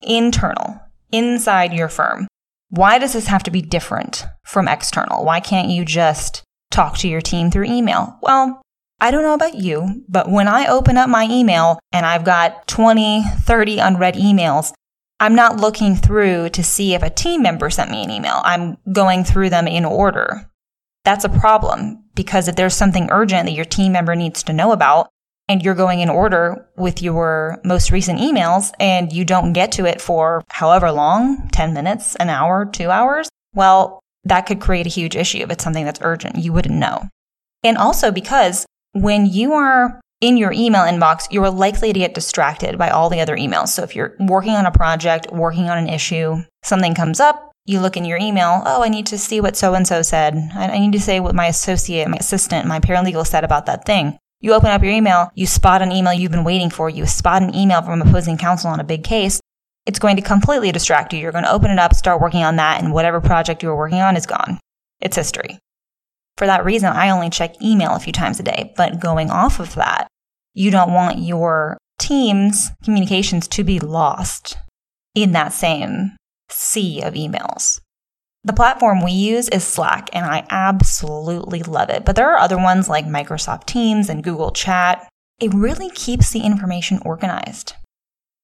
internal, 0.00 0.80
inside 1.10 1.72
your 1.72 1.88
firm. 1.88 2.26
Why 2.70 2.98
does 2.98 3.12
this 3.12 3.26
have 3.26 3.42
to 3.42 3.50
be 3.50 3.60
different 3.60 4.24
from 4.46 4.66
external? 4.66 5.24
Why 5.24 5.40
can't 5.40 5.68
you 5.68 5.84
just 5.84 6.42
talk 6.70 6.96
to 6.98 7.08
your 7.08 7.20
team 7.20 7.50
through 7.50 7.66
email? 7.66 8.18
Well, 8.22 8.62
I 8.98 9.10
don't 9.10 9.24
know 9.24 9.34
about 9.34 9.56
you, 9.56 10.04
but 10.08 10.30
when 10.30 10.48
I 10.48 10.68
open 10.68 10.96
up 10.96 11.10
my 11.10 11.26
email 11.30 11.78
and 11.92 12.06
I've 12.06 12.24
got 12.24 12.66
20, 12.68 13.24
30 13.40 13.78
unread 13.78 14.14
emails, 14.14 14.72
I'm 15.20 15.34
not 15.34 15.58
looking 15.58 15.96
through 15.96 16.48
to 16.50 16.64
see 16.64 16.94
if 16.94 17.02
a 17.02 17.10
team 17.10 17.42
member 17.42 17.68
sent 17.68 17.90
me 17.90 18.02
an 18.02 18.10
email. 18.10 18.40
I'm 18.44 18.78
going 18.92 19.24
through 19.24 19.50
them 19.50 19.68
in 19.68 19.84
order. 19.84 20.50
That's 21.04 21.24
a 21.24 21.28
problem 21.28 22.01
because 22.14 22.48
if 22.48 22.56
there's 22.56 22.74
something 22.74 23.08
urgent 23.10 23.46
that 23.46 23.52
your 23.52 23.64
team 23.64 23.92
member 23.92 24.14
needs 24.14 24.42
to 24.44 24.52
know 24.52 24.72
about 24.72 25.08
and 25.48 25.62
you're 25.62 25.74
going 25.74 26.00
in 26.00 26.08
order 26.08 26.68
with 26.76 27.02
your 27.02 27.60
most 27.64 27.90
recent 27.90 28.20
emails 28.20 28.72
and 28.78 29.12
you 29.12 29.24
don't 29.24 29.52
get 29.52 29.72
to 29.72 29.86
it 29.86 30.00
for 30.00 30.44
however 30.48 30.92
long 30.92 31.48
10 31.52 31.74
minutes, 31.74 32.16
an 32.16 32.28
hour, 32.28 32.64
two 32.66 32.90
hours 32.90 33.28
well, 33.54 34.00
that 34.24 34.46
could 34.46 34.60
create 34.60 34.86
a 34.86 34.90
huge 34.90 35.16
issue 35.16 35.38
if 35.38 35.50
it's 35.50 35.64
something 35.64 35.84
that's 35.84 36.00
urgent. 36.02 36.36
You 36.36 36.52
wouldn't 36.52 36.74
know. 36.74 37.08
And 37.62 37.76
also 37.76 38.10
because 38.10 38.66
when 38.92 39.26
you 39.26 39.52
are 39.52 40.00
in 40.20 40.36
your 40.36 40.52
email 40.52 40.82
inbox, 40.82 41.26
you're 41.30 41.50
likely 41.50 41.92
to 41.92 41.98
get 41.98 42.14
distracted 42.14 42.78
by 42.78 42.90
all 42.90 43.10
the 43.10 43.20
other 43.20 43.36
emails. 43.36 43.68
So 43.68 43.82
if 43.82 43.96
you're 43.96 44.14
working 44.20 44.52
on 44.52 44.66
a 44.66 44.70
project, 44.70 45.32
working 45.32 45.68
on 45.68 45.78
an 45.78 45.88
issue, 45.88 46.36
something 46.62 46.94
comes 46.94 47.18
up, 47.18 47.51
you 47.64 47.80
look 47.80 47.96
in 47.96 48.04
your 48.04 48.18
email, 48.18 48.62
oh, 48.66 48.82
I 48.82 48.88
need 48.88 49.06
to 49.06 49.18
see 49.18 49.40
what 49.40 49.56
so 49.56 49.74
and 49.74 49.86
so 49.86 50.02
said. 50.02 50.34
I 50.54 50.78
need 50.78 50.92
to 50.92 51.00
say 51.00 51.20
what 51.20 51.34
my 51.34 51.46
associate, 51.46 52.08
my 52.08 52.16
assistant, 52.16 52.66
my 52.66 52.80
paralegal 52.80 53.26
said 53.26 53.44
about 53.44 53.66
that 53.66 53.84
thing. 53.86 54.18
You 54.40 54.54
open 54.54 54.70
up 54.70 54.82
your 54.82 54.92
email, 54.92 55.30
you 55.34 55.46
spot 55.46 55.82
an 55.82 55.92
email 55.92 56.12
you've 56.12 56.32
been 56.32 56.42
waiting 56.42 56.70
for, 56.70 56.90
you 56.90 57.06
spot 57.06 57.42
an 57.42 57.54
email 57.54 57.80
from 57.82 58.02
opposing 58.02 58.36
counsel 58.36 58.70
on 58.70 58.80
a 58.80 58.84
big 58.84 59.04
case. 59.04 59.40
It's 59.86 60.00
going 60.00 60.16
to 60.16 60.22
completely 60.22 60.72
distract 60.72 61.12
you. 61.12 61.20
You're 61.20 61.32
going 61.32 61.44
to 61.44 61.52
open 61.52 61.70
it 61.70 61.78
up, 61.78 61.94
start 61.94 62.20
working 62.20 62.42
on 62.42 62.56
that, 62.56 62.82
and 62.82 62.92
whatever 62.92 63.20
project 63.20 63.62
you 63.62 63.68
were 63.68 63.76
working 63.76 64.00
on 64.00 64.16
is 64.16 64.26
gone. 64.26 64.58
It's 65.00 65.16
history. 65.16 65.58
For 66.36 66.46
that 66.46 66.64
reason, 66.64 66.88
I 66.88 67.10
only 67.10 67.30
check 67.30 67.60
email 67.62 67.94
a 67.94 68.00
few 68.00 68.12
times 68.12 68.40
a 68.40 68.44
day. 68.44 68.72
But 68.76 69.00
going 69.00 69.30
off 69.30 69.60
of 69.60 69.74
that, 69.76 70.08
you 70.54 70.70
don't 70.70 70.92
want 70.92 71.18
your 71.18 71.78
team's 72.00 72.70
communications 72.82 73.46
to 73.48 73.64
be 73.64 73.78
lost 73.78 74.56
in 75.14 75.32
that 75.32 75.52
same 75.52 76.16
sea 76.52 77.02
of 77.02 77.14
emails. 77.14 77.80
The 78.44 78.52
platform 78.52 79.02
we 79.04 79.12
use 79.12 79.48
is 79.48 79.64
Slack, 79.64 80.10
and 80.12 80.26
I 80.26 80.44
absolutely 80.50 81.62
love 81.62 81.90
it. 81.90 82.04
But 82.04 82.16
there 82.16 82.30
are 82.32 82.38
other 82.38 82.58
ones 82.58 82.88
like 82.88 83.06
Microsoft 83.06 83.66
Teams 83.66 84.08
and 84.08 84.24
Google 84.24 84.50
Chat. 84.50 85.08
It 85.38 85.54
really 85.54 85.90
keeps 85.90 86.30
the 86.30 86.40
information 86.40 87.00
organized. 87.04 87.74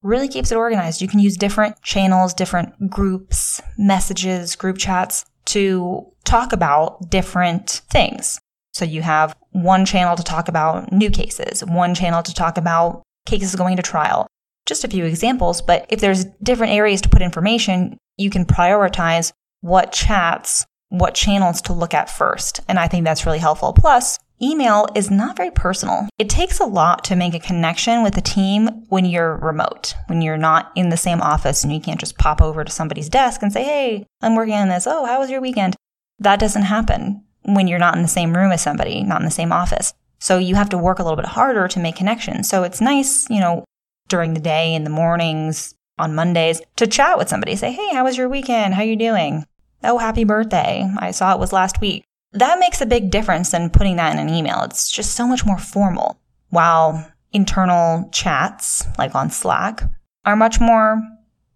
Really 0.02 0.28
keeps 0.28 0.52
it 0.52 0.56
organized. 0.56 1.02
You 1.02 1.08
can 1.08 1.18
use 1.18 1.36
different 1.36 1.82
channels, 1.82 2.32
different 2.32 2.88
groups, 2.88 3.60
messages, 3.76 4.54
group 4.54 4.78
chats 4.78 5.24
to 5.46 6.06
talk 6.24 6.52
about 6.52 7.10
different 7.10 7.82
things. 7.90 8.38
So 8.74 8.84
you 8.84 9.02
have 9.02 9.34
one 9.50 9.84
channel 9.84 10.14
to 10.14 10.22
talk 10.22 10.46
about 10.48 10.92
new 10.92 11.10
cases, 11.10 11.64
one 11.64 11.96
channel 11.96 12.22
to 12.22 12.32
talk 12.32 12.56
about 12.56 13.02
cases 13.26 13.56
going 13.56 13.76
to 13.76 13.82
trial, 13.82 14.28
just 14.68 14.84
a 14.84 14.88
few 14.88 15.04
examples, 15.04 15.62
but 15.62 15.86
if 15.88 16.00
there's 16.00 16.26
different 16.42 16.74
areas 16.74 17.00
to 17.00 17.08
put 17.08 17.22
information, 17.22 17.96
you 18.16 18.30
can 18.30 18.44
prioritize 18.44 19.32
what 19.62 19.90
chats, 19.92 20.64
what 20.90 21.14
channels 21.14 21.62
to 21.62 21.72
look 21.72 21.94
at 21.94 22.10
first. 22.10 22.60
And 22.68 22.78
I 22.78 22.86
think 22.86 23.04
that's 23.04 23.26
really 23.26 23.38
helpful. 23.38 23.72
Plus, 23.72 24.18
email 24.40 24.86
is 24.94 25.10
not 25.10 25.36
very 25.36 25.50
personal. 25.50 26.08
It 26.18 26.28
takes 26.28 26.60
a 26.60 26.64
lot 26.66 27.02
to 27.04 27.16
make 27.16 27.34
a 27.34 27.40
connection 27.40 28.02
with 28.02 28.16
a 28.16 28.20
team 28.20 28.84
when 28.88 29.04
you're 29.04 29.36
remote, 29.38 29.94
when 30.06 30.22
you're 30.22 30.36
not 30.36 30.70
in 30.76 30.90
the 30.90 30.96
same 30.96 31.20
office 31.20 31.64
and 31.64 31.72
you 31.72 31.80
can't 31.80 32.00
just 32.00 32.18
pop 32.18 32.40
over 32.40 32.62
to 32.62 32.70
somebody's 32.70 33.08
desk 33.08 33.42
and 33.42 33.52
say, 33.52 33.64
Hey, 33.64 34.06
I'm 34.20 34.36
working 34.36 34.54
on 34.54 34.68
this. 34.68 34.86
Oh, 34.86 35.06
how 35.06 35.18
was 35.18 35.30
your 35.30 35.40
weekend? 35.40 35.74
That 36.20 36.38
doesn't 36.38 36.62
happen 36.62 37.24
when 37.42 37.66
you're 37.66 37.78
not 37.78 37.96
in 37.96 38.02
the 38.02 38.08
same 38.08 38.36
room 38.36 38.52
as 38.52 38.62
somebody, 38.62 39.02
not 39.02 39.20
in 39.20 39.24
the 39.24 39.30
same 39.30 39.52
office. 39.52 39.94
So 40.20 40.38
you 40.38 40.56
have 40.56 40.68
to 40.70 40.78
work 40.78 40.98
a 40.98 41.02
little 41.02 41.16
bit 41.16 41.26
harder 41.26 41.68
to 41.68 41.80
make 41.80 41.96
connections. 41.96 42.48
So 42.48 42.64
it's 42.64 42.80
nice, 42.80 43.28
you 43.30 43.40
know, 43.40 43.64
during 44.08 44.34
the 44.34 44.40
day 44.40 44.74
in 44.74 44.84
the 44.84 44.90
mornings 44.90 45.74
on 45.98 46.14
Mondays 46.14 46.60
to 46.76 46.86
chat 46.86 47.18
with 47.18 47.28
somebody. 47.28 47.56
Say, 47.56 47.72
hey, 47.72 47.88
how 47.92 48.04
was 48.04 48.16
your 48.16 48.28
weekend? 48.28 48.74
How 48.74 48.82
are 48.82 48.86
you 48.86 48.96
doing? 48.96 49.44
oh, 49.84 49.98
happy 49.98 50.24
birthday. 50.24 50.88
I 50.98 51.10
saw 51.10 51.34
it 51.34 51.40
was 51.40 51.52
last 51.52 51.80
week. 51.80 52.04
That 52.32 52.58
makes 52.58 52.80
a 52.80 52.86
big 52.86 53.10
difference 53.10 53.50
than 53.50 53.70
putting 53.70 53.96
that 53.96 54.12
in 54.12 54.18
an 54.18 54.34
email. 54.34 54.62
It's 54.62 54.90
just 54.90 55.14
so 55.14 55.26
much 55.26 55.46
more 55.46 55.58
formal. 55.58 56.20
While 56.50 57.10
internal 57.32 58.08
chats, 58.12 58.84
like 58.98 59.14
on 59.14 59.30
Slack, 59.30 59.82
are 60.24 60.36
much 60.36 60.60
more 60.60 61.00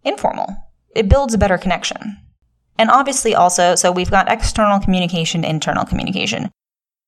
informal. 0.04 0.54
It 0.94 1.08
builds 1.08 1.34
a 1.34 1.38
better 1.38 1.58
connection. 1.58 2.18
And 2.78 2.90
obviously, 2.90 3.34
also, 3.34 3.74
so 3.74 3.92
we've 3.92 4.10
got 4.10 4.30
external 4.30 4.80
communication, 4.80 5.44
internal 5.44 5.84
communication. 5.84 6.50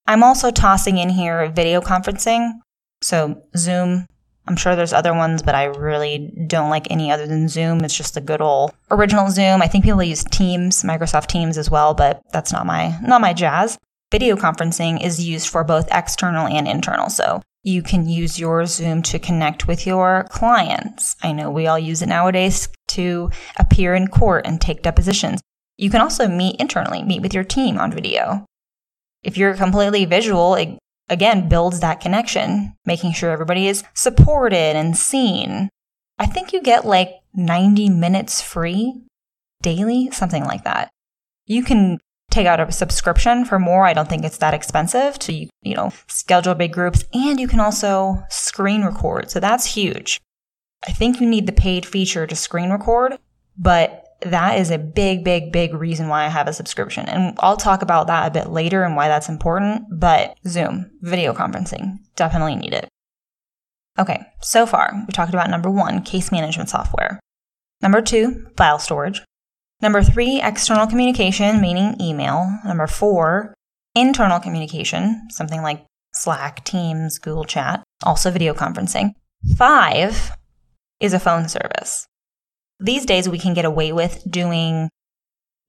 I'm 0.06 0.22
also 0.22 0.50
tossing 0.50 0.98
in 0.98 1.08
here 1.08 1.50
video 1.50 1.80
conferencing. 1.80 2.52
So, 3.00 3.42
Zoom. 3.56 4.06
I'm 4.46 4.56
sure 4.56 4.76
there's 4.76 4.92
other 4.92 5.14
ones, 5.14 5.42
but 5.42 5.54
I 5.54 5.64
really 5.64 6.32
don't 6.46 6.70
like 6.70 6.90
any 6.90 7.10
other 7.10 7.26
than 7.26 7.48
Zoom. 7.48 7.82
It's 7.82 7.96
just 7.96 8.14
the 8.14 8.20
good 8.20 8.40
old 8.40 8.72
original 8.90 9.30
Zoom. 9.30 9.62
I 9.62 9.68
think 9.68 9.84
people 9.84 10.02
use 10.02 10.24
Teams, 10.24 10.82
Microsoft 10.82 11.28
Teams 11.28 11.56
as 11.56 11.70
well, 11.70 11.94
but 11.94 12.22
that's 12.32 12.52
not 12.52 12.66
my 12.66 12.98
not 13.02 13.20
my 13.20 13.32
jazz. 13.32 13.78
Video 14.12 14.36
conferencing 14.36 15.02
is 15.02 15.24
used 15.24 15.48
for 15.48 15.64
both 15.64 15.88
external 15.90 16.46
and 16.46 16.68
internal. 16.68 17.08
So, 17.08 17.42
you 17.64 17.82
can 17.82 18.06
use 18.06 18.38
your 18.38 18.66
Zoom 18.66 19.02
to 19.02 19.18
connect 19.18 19.66
with 19.66 19.86
your 19.86 20.26
clients. 20.30 21.16
I 21.22 21.32
know 21.32 21.50
we 21.50 21.66
all 21.66 21.78
use 21.78 22.02
it 22.02 22.08
nowadays 22.08 22.68
to 22.88 23.30
appear 23.56 23.94
in 23.94 24.08
court 24.08 24.46
and 24.46 24.60
take 24.60 24.82
depositions. 24.82 25.40
You 25.78 25.90
can 25.90 26.02
also 26.02 26.28
meet 26.28 26.60
internally, 26.60 27.02
meet 27.02 27.22
with 27.22 27.32
your 27.32 27.42
team 27.42 27.78
on 27.78 27.90
video. 27.90 28.44
If 29.22 29.38
you're 29.38 29.54
completely 29.54 30.04
visual, 30.04 30.54
it 30.54 30.78
again 31.08 31.49
builds 31.49 31.80
that 31.80 32.00
connection, 32.00 32.75
making 32.84 33.12
sure 33.12 33.30
everybody 33.30 33.68
is 33.68 33.84
supported 33.94 34.76
and 34.76 34.96
seen. 34.96 35.68
I 36.18 36.26
think 36.26 36.52
you 36.52 36.62
get 36.62 36.84
like 36.84 37.11
90 37.34 37.90
minutes 37.90 38.40
free 38.40 39.02
daily, 39.62 40.11
something 40.11 40.44
like 40.44 40.64
that. 40.64 40.90
You 41.46 41.62
can 41.62 41.99
take 42.30 42.46
out 42.46 42.61
a 42.61 42.73
subscription 42.73 43.44
for 43.44 43.58
more. 43.58 43.84
I 43.84 43.92
don't 43.92 44.08
think 44.08 44.25
it's 44.25 44.38
that 44.38 44.54
expensive 44.54 45.18
to, 45.20 45.32
you 45.32 45.75
know, 45.75 45.92
schedule 46.08 46.54
big 46.54 46.73
groups 46.73 47.04
and 47.12 47.38
you 47.38 47.49
can 47.49 47.61
also 47.61 48.23
screen 48.28 48.82
record. 48.82 49.30
So 49.30 49.40
that's 49.40 49.75
huge. 49.75 50.20
I 50.87 50.92
think 50.92 51.20
you 51.20 51.28
need 51.28 51.46
the 51.46 51.52
paid 51.52 51.87
feature 51.87 52.26
to 52.26 52.37
screen 52.37 52.70
record, 52.70 53.18
but 53.56 54.03
that 54.25 54.59
is 54.59 54.71
a 54.71 54.78
big, 54.78 55.25
big, 55.25 55.52
big 55.52 55.75
reason 55.75 56.09
why 56.09 56.25
I 56.25 56.28
have 56.28 56.49
a 56.49 56.52
subscription. 56.52 57.09
And 57.09 57.37
I'll 57.40 57.57
talk 57.57 57.83
about 57.83 58.07
that 58.09 58.26
a 58.26 58.31
bit 58.31 58.50
later 58.50 58.83
and 58.83 58.97
why 58.97 59.09
that's 59.09 59.28
important. 59.28 59.85
But 59.90 60.37
Zoom, 60.47 60.90
video 61.02 61.33
conferencing, 61.33 61.99
definitely 62.16 62.57
need 62.57 62.75
it. 62.75 62.88
Okay, 63.99 64.21
so 64.40 64.66
far 64.66 64.93
we 65.07 65.12
talked 65.12 65.33
about 65.33 65.50
number 65.50 65.71
one, 65.71 66.02
case 66.02 66.33
management 66.33 66.69
software. 66.69 67.21
Number 67.81 68.02
two, 68.02 68.47
file 68.57 68.78
storage. 68.78 69.23
Number 69.81 70.02
three, 70.02 70.40
external 70.43 70.87
communication, 70.87 71.61
meaning 71.61 72.00
email. 72.00 72.59
Number 72.64 72.87
four, 72.87 73.54
internal 73.95 74.40
communication, 74.40 75.28
something 75.31 75.62
like 75.62 75.85
Slack, 76.14 76.64
Teams, 76.64 77.19
Google 77.19 77.45
Chat, 77.45 77.83
also 78.04 78.31
video 78.31 78.54
conferencing. 78.54 79.11
Five 79.57 80.31
is 81.00 81.12
a 81.12 81.21
phone 81.21 81.49
service. 81.49 82.07
These 82.81 83.07
days 83.07 83.28
we 83.28 83.38
can 83.38 83.54
get 83.54 83.64
away 83.64 83.93
with 83.93 84.23
doing 84.28 84.90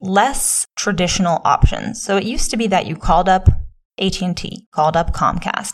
less 0.00 0.66
traditional 0.76 1.40
options. 1.44 2.02
So 2.02 2.16
it 2.16 2.24
used 2.24 2.50
to 2.50 2.56
be 2.56 2.66
that 2.68 2.86
you 2.86 2.96
called 2.96 3.28
up 3.28 3.48
AT&T, 3.98 4.66
called 4.72 4.96
up 4.96 5.12
Comcast, 5.12 5.72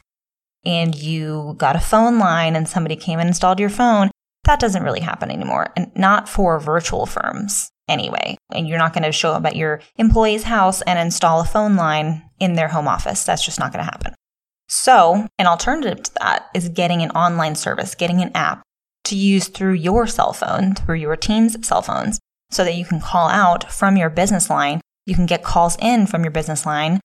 and 0.65 0.95
you 0.95 1.55
got 1.59 1.77
a 1.77 1.81
phone 1.81 2.19
line 2.19 2.55
and 2.55 2.69
somebody 2.69 2.97
came 2.97 3.19
and 3.19 3.29
installed 3.29 3.59
your 3.59 3.71
phone. 3.71 4.11
That 4.45 4.61
doesn't 4.61 4.83
really 4.83 5.01
happen 5.01 5.31
anymore, 5.31 5.73
and 5.77 5.93
not 5.95 6.29
for 6.29 6.59
virtual 6.59 7.07
firms 7.07 7.71
anyway. 7.89 8.37
And 8.53 8.69
you're 8.69 8.79
not 8.79 8.93
going 8.93 9.05
to 9.05 9.13
show 9.13 9.33
up 9.33 9.45
at 9.47 9.57
your 9.57 9.81
employee's 9.97 10.45
house 10.45 10.83
and 10.83 10.99
install 10.99 11.41
a 11.41 11.45
phone 11.45 11.77
line 11.77 12.23
in 12.41 12.55
their 12.55 12.69
home 12.69 12.89
office. 12.89 13.25
That's 13.25 13.45
just 13.45 13.61
not 13.61 13.73
going 13.73 13.85
to 13.85 13.91
happen. 13.91 14.15
So, 14.69 15.29
an 15.39 15.47
alternative 15.47 16.03
to 16.03 16.15
that 16.21 16.47
is 16.55 16.71
getting 16.71 17.03
an 17.03 17.11
online 17.11 17.55
service, 17.55 17.95
getting 17.95 18.21
an 18.21 18.33
app 18.35 18.63
to 19.05 19.17
use 19.17 19.49
through 19.49 19.75
your 19.75 20.07
cell 20.07 20.33
phone, 20.33 20.75
through 20.75 20.97
your 20.97 21.17
team's 21.17 21.67
cell 21.67 21.83
phones, 21.83 22.19
so 22.51 22.65
that 22.65 22.75
you 22.75 22.85
can 22.85 23.01
call 23.01 23.29
out 23.29 23.71
from 23.73 23.97
your 23.97 24.11
business 24.11 24.51
line. 24.51 24.81
You 25.07 25.15
can 25.15 25.27
get 25.27 25.43
calls 25.43 25.77
in 25.81 26.07
from 26.07 26.23
your 26.23 26.31
business 26.31 26.65
line. 26.65 27.01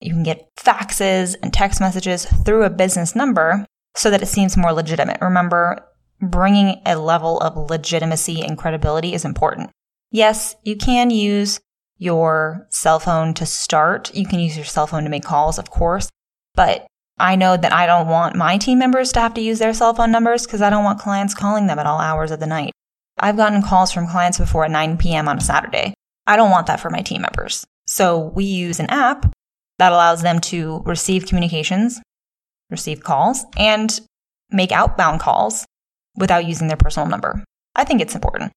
You 0.00 0.12
can 0.12 0.22
get 0.22 0.48
faxes 0.56 1.36
and 1.42 1.52
text 1.52 1.80
messages 1.80 2.24
through 2.24 2.64
a 2.64 2.70
business 2.70 3.14
number 3.14 3.66
so 3.94 4.10
that 4.10 4.22
it 4.22 4.26
seems 4.26 4.56
more 4.56 4.72
legitimate. 4.72 5.18
Remember, 5.20 5.84
bringing 6.20 6.80
a 6.86 6.96
level 6.96 7.38
of 7.40 7.70
legitimacy 7.70 8.42
and 8.42 8.56
credibility 8.56 9.12
is 9.12 9.24
important. 9.24 9.70
Yes, 10.10 10.56
you 10.64 10.76
can 10.76 11.10
use 11.10 11.60
your 11.98 12.66
cell 12.70 12.98
phone 12.98 13.34
to 13.34 13.46
start. 13.46 14.14
You 14.14 14.26
can 14.26 14.40
use 14.40 14.56
your 14.56 14.64
cell 14.64 14.86
phone 14.86 15.04
to 15.04 15.10
make 15.10 15.24
calls, 15.24 15.58
of 15.58 15.70
course, 15.70 16.08
but 16.54 16.86
I 17.18 17.36
know 17.36 17.56
that 17.56 17.72
I 17.72 17.86
don't 17.86 18.08
want 18.08 18.36
my 18.36 18.58
team 18.58 18.78
members 18.78 19.12
to 19.12 19.20
have 19.20 19.34
to 19.34 19.40
use 19.40 19.58
their 19.58 19.74
cell 19.74 19.94
phone 19.94 20.10
numbers 20.10 20.46
because 20.46 20.62
I 20.62 20.70
don't 20.70 20.84
want 20.84 20.98
clients 20.98 21.34
calling 21.34 21.66
them 21.66 21.78
at 21.78 21.86
all 21.86 21.98
hours 21.98 22.30
of 22.30 22.40
the 22.40 22.46
night. 22.46 22.72
I've 23.18 23.36
gotten 23.36 23.62
calls 23.62 23.92
from 23.92 24.08
clients 24.08 24.38
before 24.38 24.64
at 24.64 24.70
9 24.70 24.98
p.m. 24.98 25.28
on 25.28 25.38
a 25.38 25.40
Saturday. 25.40 25.94
I 26.26 26.36
don't 26.36 26.50
want 26.50 26.66
that 26.66 26.80
for 26.80 26.90
my 26.90 27.02
team 27.02 27.22
members. 27.22 27.64
So 27.86 28.32
we 28.34 28.44
use 28.44 28.80
an 28.80 28.90
app 28.90 29.32
that 29.78 29.92
allows 29.92 30.22
them 30.22 30.40
to 30.40 30.82
receive 30.84 31.26
communications, 31.26 32.00
receive 32.70 33.02
calls, 33.02 33.44
and 33.56 34.00
make 34.50 34.72
outbound 34.72 35.20
calls 35.20 35.64
without 36.16 36.46
using 36.46 36.68
their 36.68 36.76
personal 36.76 37.08
number. 37.08 37.42
I 37.74 37.84
think 37.84 38.00
it's 38.00 38.14
important. 38.14 38.52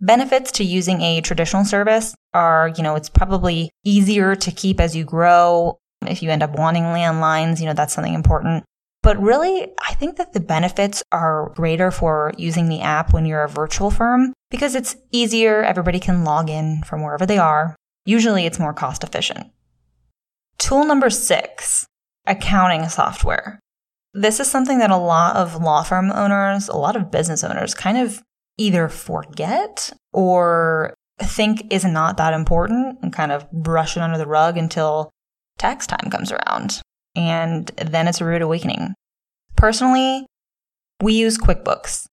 Benefits 0.00 0.52
to 0.52 0.64
using 0.64 1.00
a 1.00 1.20
traditional 1.20 1.64
service 1.64 2.14
are, 2.34 2.72
you 2.76 2.82
know, 2.82 2.96
it's 2.96 3.08
probably 3.08 3.70
easier 3.84 4.34
to 4.36 4.50
keep 4.50 4.80
as 4.80 4.94
you 4.94 5.04
grow. 5.04 5.78
If 6.08 6.22
you 6.22 6.30
end 6.30 6.42
up 6.42 6.58
wanting 6.58 6.84
landlines, 6.84 7.60
you 7.60 7.66
know, 7.66 7.74
that's 7.74 7.94
something 7.94 8.14
important. 8.14 8.64
But 9.02 9.20
really, 9.20 9.68
I 9.86 9.94
think 9.94 10.16
that 10.16 10.32
the 10.32 10.40
benefits 10.40 11.02
are 11.12 11.52
greater 11.54 11.90
for 11.90 12.32
using 12.36 12.68
the 12.68 12.80
app 12.80 13.12
when 13.12 13.24
you're 13.24 13.44
a 13.44 13.48
virtual 13.48 13.90
firm 13.90 14.32
because 14.50 14.74
it's 14.74 14.96
easier. 15.12 15.62
Everybody 15.62 16.00
can 16.00 16.24
log 16.24 16.50
in 16.50 16.82
from 16.82 17.02
wherever 17.02 17.24
they 17.24 17.38
are. 17.38 17.76
Usually 18.04 18.46
it's 18.46 18.58
more 18.58 18.72
cost 18.72 19.04
efficient. 19.04 19.46
Tool 20.58 20.84
number 20.84 21.10
six, 21.10 21.86
accounting 22.26 22.88
software. 22.88 23.60
This 24.12 24.40
is 24.40 24.50
something 24.50 24.78
that 24.78 24.90
a 24.90 24.96
lot 24.96 25.36
of 25.36 25.62
law 25.62 25.82
firm 25.82 26.10
owners, 26.10 26.68
a 26.68 26.76
lot 26.76 26.96
of 26.96 27.10
business 27.10 27.44
owners 27.44 27.74
kind 27.74 27.98
of 27.98 28.22
either 28.58 28.88
forget 28.88 29.92
or 30.12 30.94
think 31.20 31.72
is 31.72 31.84
not 31.84 32.16
that 32.16 32.34
important 32.34 32.98
and 33.02 33.12
kind 33.12 33.32
of 33.32 33.50
brush 33.52 33.96
it 33.96 34.00
under 34.00 34.18
the 34.18 34.26
rug 34.26 34.56
until 34.56 35.10
tax 35.58 35.86
time 35.86 36.10
comes 36.10 36.32
around. 36.32 36.80
And 37.14 37.68
then 37.68 38.08
it's 38.08 38.20
a 38.20 38.24
rude 38.24 38.42
awakening. 38.42 38.94
Personally, 39.56 40.26
we 41.00 41.14
use 41.14 41.38
QuickBooks. 41.38 42.06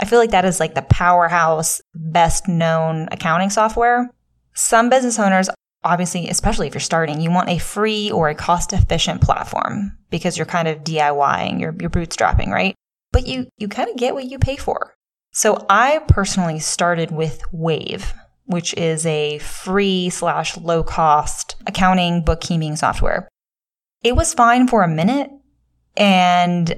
I 0.00 0.04
feel 0.04 0.18
like 0.18 0.30
that 0.30 0.44
is 0.44 0.60
like 0.60 0.74
the 0.74 0.82
powerhouse, 0.82 1.80
best 1.94 2.48
known 2.48 3.08
accounting 3.10 3.50
software. 3.50 4.10
Some 4.54 4.90
business 4.90 5.18
owners, 5.18 5.48
obviously, 5.84 6.28
especially 6.28 6.66
if 6.66 6.74
you're 6.74 6.80
starting, 6.80 7.20
you 7.20 7.30
want 7.30 7.48
a 7.48 7.58
free 7.58 8.10
or 8.10 8.28
a 8.28 8.34
cost 8.34 8.72
efficient 8.72 9.20
platform 9.20 9.96
because 10.10 10.36
you're 10.36 10.46
kind 10.46 10.68
of 10.68 10.84
DIYing, 10.84 11.60
you're, 11.60 11.74
you're 11.80 11.90
bootstrapping, 11.90 12.48
right? 12.48 12.74
But 13.12 13.26
you, 13.26 13.48
you 13.58 13.68
kind 13.68 13.88
of 13.88 13.96
get 13.96 14.14
what 14.14 14.26
you 14.26 14.38
pay 14.38 14.56
for. 14.56 14.94
So 15.32 15.66
I 15.68 16.00
personally 16.08 16.58
started 16.58 17.10
with 17.10 17.42
Wave 17.52 18.12
which 18.48 18.72
is 18.74 19.04
a 19.04 19.38
free 19.38 20.08
slash 20.08 20.56
low 20.56 20.82
cost 20.82 21.56
accounting 21.66 22.22
bookkeeping 22.24 22.76
software. 22.76 23.28
It 24.02 24.16
was 24.16 24.32
fine 24.32 24.66
for 24.66 24.82
a 24.82 24.88
minute 24.88 25.30
and 25.96 26.74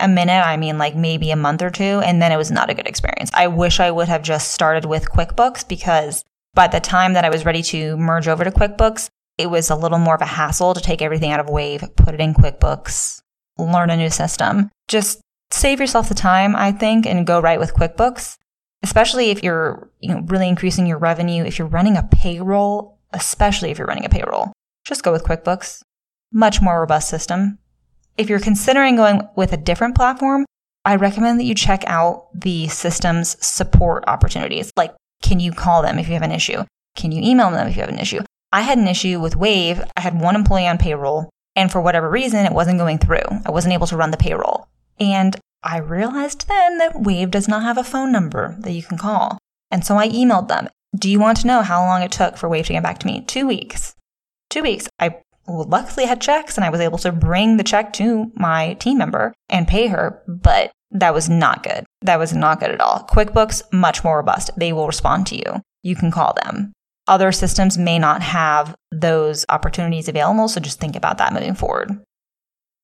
a 0.00 0.08
minute, 0.08 0.44
I 0.44 0.56
mean 0.56 0.78
like 0.78 0.96
maybe 0.96 1.30
a 1.30 1.36
month 1.36 1.62
or 1.62 1.70
two, 1.70 2.00
and 2.04 2.22
then 2.22 2.32
it 2.32 2.38
was 2.38 2.50
not 2.50 2.70
a 2.70 2.74
good 2.74 2.88
experience. 2.88 3.30
I 3.34 3.48
wish 3.48 3.80
I 3.80 3.90
would 3.90 4.08
have 4.08 4.22
just 4.22 4.52
started 4.52 4.86
with 4.86 5.10
QuickBooks 5.10 5.68
because 5.68 6.24
by 6.54 6.68
the 6.68 6.80
time 6.80 7.12
that 7.12 7.24
I 7.24 7.30
was 7.30 7.44
ready 7.44 7.62
to 7.64 7.96
merge 7.98 8.26
over 8.26 8.42
to 8.42 8.50
QuickBooks, 8.50 9.08
it 9.36 9.50
was 9.50 9.68
a 9.68 9.76
little 9.76 9.98
more 9.98 10.14
of 10.14 10.22
a 10.22 10.26
hassle 10.26 10.72
to 10.72 10.80
take 10.80 11.02
everything 11.02 11.32
out 11.32 11.40
of 11.40 11.50
Wave, 11.50 11.84
put 11.96 12.14
it 12.14 12.20
in 12.20 12.32
QuickBooks, 12.32 13.20
learn 13.58 13.90
a 13.90 13.96
new 13.96 14.10
system. 14.10 14.70
Just 14.88 15.20
save 15.50 15.80
yourself 15.80 16.08
the 16.08 16.14
time, 16.14 16.56
I 16.56 16.72
think, 16.72 17.04
and 17.04 17.26
go 17.26 17.40
right 17.40 17.60
with 17.60 17.74
QuickBooks 17.74 18.38
especially 18.84 19.30
if 19.30 19.42
you're 19.42 19.88
you 20.00 20.10
know, 20.10 20.20
really 20.26 20.46
increasing 20.46 20.86
your 20.86 20.98
revenue, 20.98 21.42
if 21.42 21.58
you're 21.58 21.66
running 21.66 21.96
a 21.96 22.02
payroll, 22.02 22.98
especially 23.14 23.70
if 23.70 23.78
you're 23.78 23.86
running 23.86 24.04
a 24.04 24.10
payroll, 24.10 24.52
just 24.84 25.02
go 25.02 25.10
with 25.10 25.24
QuickBooks. 25.24 25.82
Much 26.30 26.60
more 26.60 26.80
robust 26.80 27.08
system. 27.08 27.58
If 28.18 28.28
you're 28.28 28.40
considering 28.40 28.94
going 28.96 29.22
with 29.36 29.54
a 29.54 29.56
different 29.56 29.94
platform, 29.94 30.44
I 30.84 30.96
recommend 30.96 31.40
that 31.40 31.44
you 31.44 31.54
check 31.54 31.82
out 31.86 32.28
the 32.38 32.68
system's 32.68 33.42
support 33.44 34.04
opportunities. 34.06 34.70
Like, 34.76 34.94
can 35.22 35.40
you 35.40 35.50
call 35.50 35.80
them 35.80 35.98
if 35.98 36.06
you 36.06 36.12
have 36.12 36.22
an 36.22 36.30
issue? 36.30 36.62
Can 36.94 37.10
you 37.10 37.22
email 37.22 37.50
them 37.50 37.66
if 37.66 37.76
you 37.76 37.80
have 37.80 37.90
an 37.90 37.98
issue? 37.98 38.20
I 38.52 38.60
had 38.60 38.76
an 38.76 38.86
issue 38.86 39.18
with 39.18 39.34
Wave. 39.34 39.82
I 39.96 40.00
had 40.00 40.20
one 40.20 40.36
employee 40.36 40.66
on 40.66 40.76
payroll, 40.76 41.30
and 41.56 41.72
for 41.72 41.80
whatever 41.80 42.10
reason, 42.10 42.44
it 42.44 42.52
wasn't 42.52 42.78
going 42.78 42.98
through. 42.98 43.24
I 43.46 43.50
wasn't 43.50 43.72
able 43.72 43.86
to 43.86 43.96
run 43.96 44.10
the 44.10 44.18
payroll. 44.18 44.68
And 45.00 45.34
I 45.64 45.78
realized 45.78 46.46
then 46.46 46.78
that 46.78 47.00
Wave 47.00 47.30
does 47.30 47.48
not 47.48 47.62
have 47.62 47.78
a 47.78 47.84
phone 47.84 48.12
number 48.12 48.56
that 48.60 48.72
you 48.72 48.82
can 48.82 48.98
call. 48.98 49.38
And 49.70 49.84
so 49.84 49.96
I 49.96 50.08
emailed 50.08 50.48
them. 50.48 50.68
Do 50.94 51.10
you 51.10 51.18
want 51.18 51.38
to 51.38 51.46
know 51.46 51.62
how 51.62 51.84
long 51.84 52.02
it 52.02 52.12
took 52.12 52.36
for 52.36 52.48
Wave 52.48 52.66
to 52.66 52.74
get 52.74 52.82
back 52.82 52.98
to 52.98 53.06
me? 53.06 53.24
Two 53.26 53.46
weeks. 53.46 53.94
Two 54.50 54.62
weeks. 54.62 54.88
I 55.00 55.16
luckily 55.48 56.06
had 56.06 56.20
checks 56.20 56.56
and 56.56 56.64
I 56.64 56.70
was 56.70 56.80
able 56.80 56.98
to 56.98 57.10
bring 57.10 57.56
the 57.56 57.64
check 57.64 57.92
to 57.94 58.30
my 58.36 58.74
team 58.74 58.98
member 58.98 59.32
and 59.48 59.66
pay 59.66 59.88
her, 59.88 60.22
but 60.28 60.70
that 60.90 61.14
was 61.14 61.28
not 61.28 61.62
good. 61.62 61.84
That 62.02 62.18
was 62.18 62.34
not 62.34 62.60
good 62.60 62.70
at 62.70 62.80
all. 62.80 63.08
QuickBooks, 63.10 63.62
much 63.72 64.04
more 64.04 64.18
robust. 64.18 64.50
They 64.56 64.72
will 64.72 64.86
respond 64.86 65.26
to 65.28 65.36
you. 65.36 65.60
You 65.82 65.96
can 65.96 66.10
call 66.10 66.34
them. 66.44 66.72
Other 67.08 67.32
systems 67.32 67.76
may 67.76 67.98
not 67.98 68.22
have 68.22 68.74
those 68.92 69.44
opportunities 69.48 70.08
available, 70.08 70.48
so 70.48 70.60
just 70.60 70.80
think 70.80 70.94
about 70.94 71.18
that 71.18 71.32
moving 71.32 71.54
forward. 71.54 72.00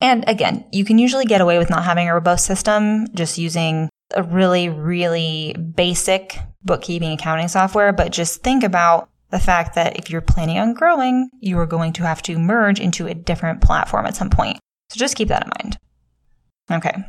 And 0.01 0.25
again, 0.27 0.65
you 0.73 0.85
can 0.85 0.99
usually 0.99 1.27
get 1.27 1.41
away 1.41 1.59
with 1.59 1.71
not 1.71 1.85
having 1.85 2.09
a 2.09 2.15
robust 2.15 2.47
system, 2.47 3.07
just 3.15 3.39
using 3.39 3.89
a 4.15 4.23
really, 4.23 4.69
really 4.69 5.55
basic 5.55 6.39
bookkeeping 6.63 7.13
accounting 7.13 7.49
software. 7.49 7.93
But 7.93 8.13
just 8.13 8.43
think 8.43 8.65
about 8.65 9.09
the 9.31 9.39
fact 9.39 9.75
that 9.75 9.99
if 9.99 10.11
you're 10.11 10.21
planning 10.21 10.59
on 10.59 10.75
growing, 10.75 11.31
you 11.41 11.59
are 11.59 11.67
going 11.67 11.93
to 11.95 12.03
have 12.03 12.23
to 12.23 12.39
merge 12.39 12.81
into 12.81 13.07
a 13.07 13.15
different 13.15 13.61
platform 13.61 14.07
at 14.07 14.17
some 14.17 14.31
point. 14.31 14.59
So 14.91 14.99
just 14.99 15.17
keep 15.17 15.29
that 15.29 15.45
in 15.45 15.53
mind. 15.61 15.79
Okay. 16.71 17.05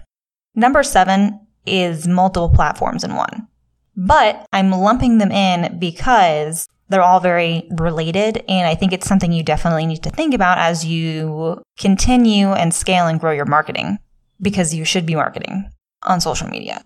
Number 0.54 0.84
seven 0.84 1.47
is 1.65 2.08
multiple 2.08 2.49
platforms 2.49 3.04
in 3.04 3.15
one. 3.15 3.47
But 3.95 4.45
I'm 4.54 4.71
lumping 4.71 5.17
them 5.17 5.32
in 5.32 5.80
because 5.80 6.67
they're 6.91 7.01
all 7.01 7.19
very 7.19 7.67
related. 7.71 8.43
And 8.47 8.67
I 8.67 8.75
think 8.75 8.93
it's 8.93 9.08
something 9.08 9.32
you 9.32 9.43
definitely 9.43 9.86
need 9.86 10.04
to 10.04 10.10
think 10.10 10.34
about 10.34 10.58
as 10.58 10.86
you 10.86 11.62
continue 11.80 12.49
and 12.49 12.73
scale 12.73 13.08
and 13.08 13.19
grow 13.19 13.32
your 13.32 13.45
marketing 13.45 13.97
because 14.41 14.73
you 14.73 14.86
should 14.86 15.06
be 15.06 15.15
marketing 15.15 15.71
on 16.04 16.21
social 16.21 16.47
media. 16.47 16.84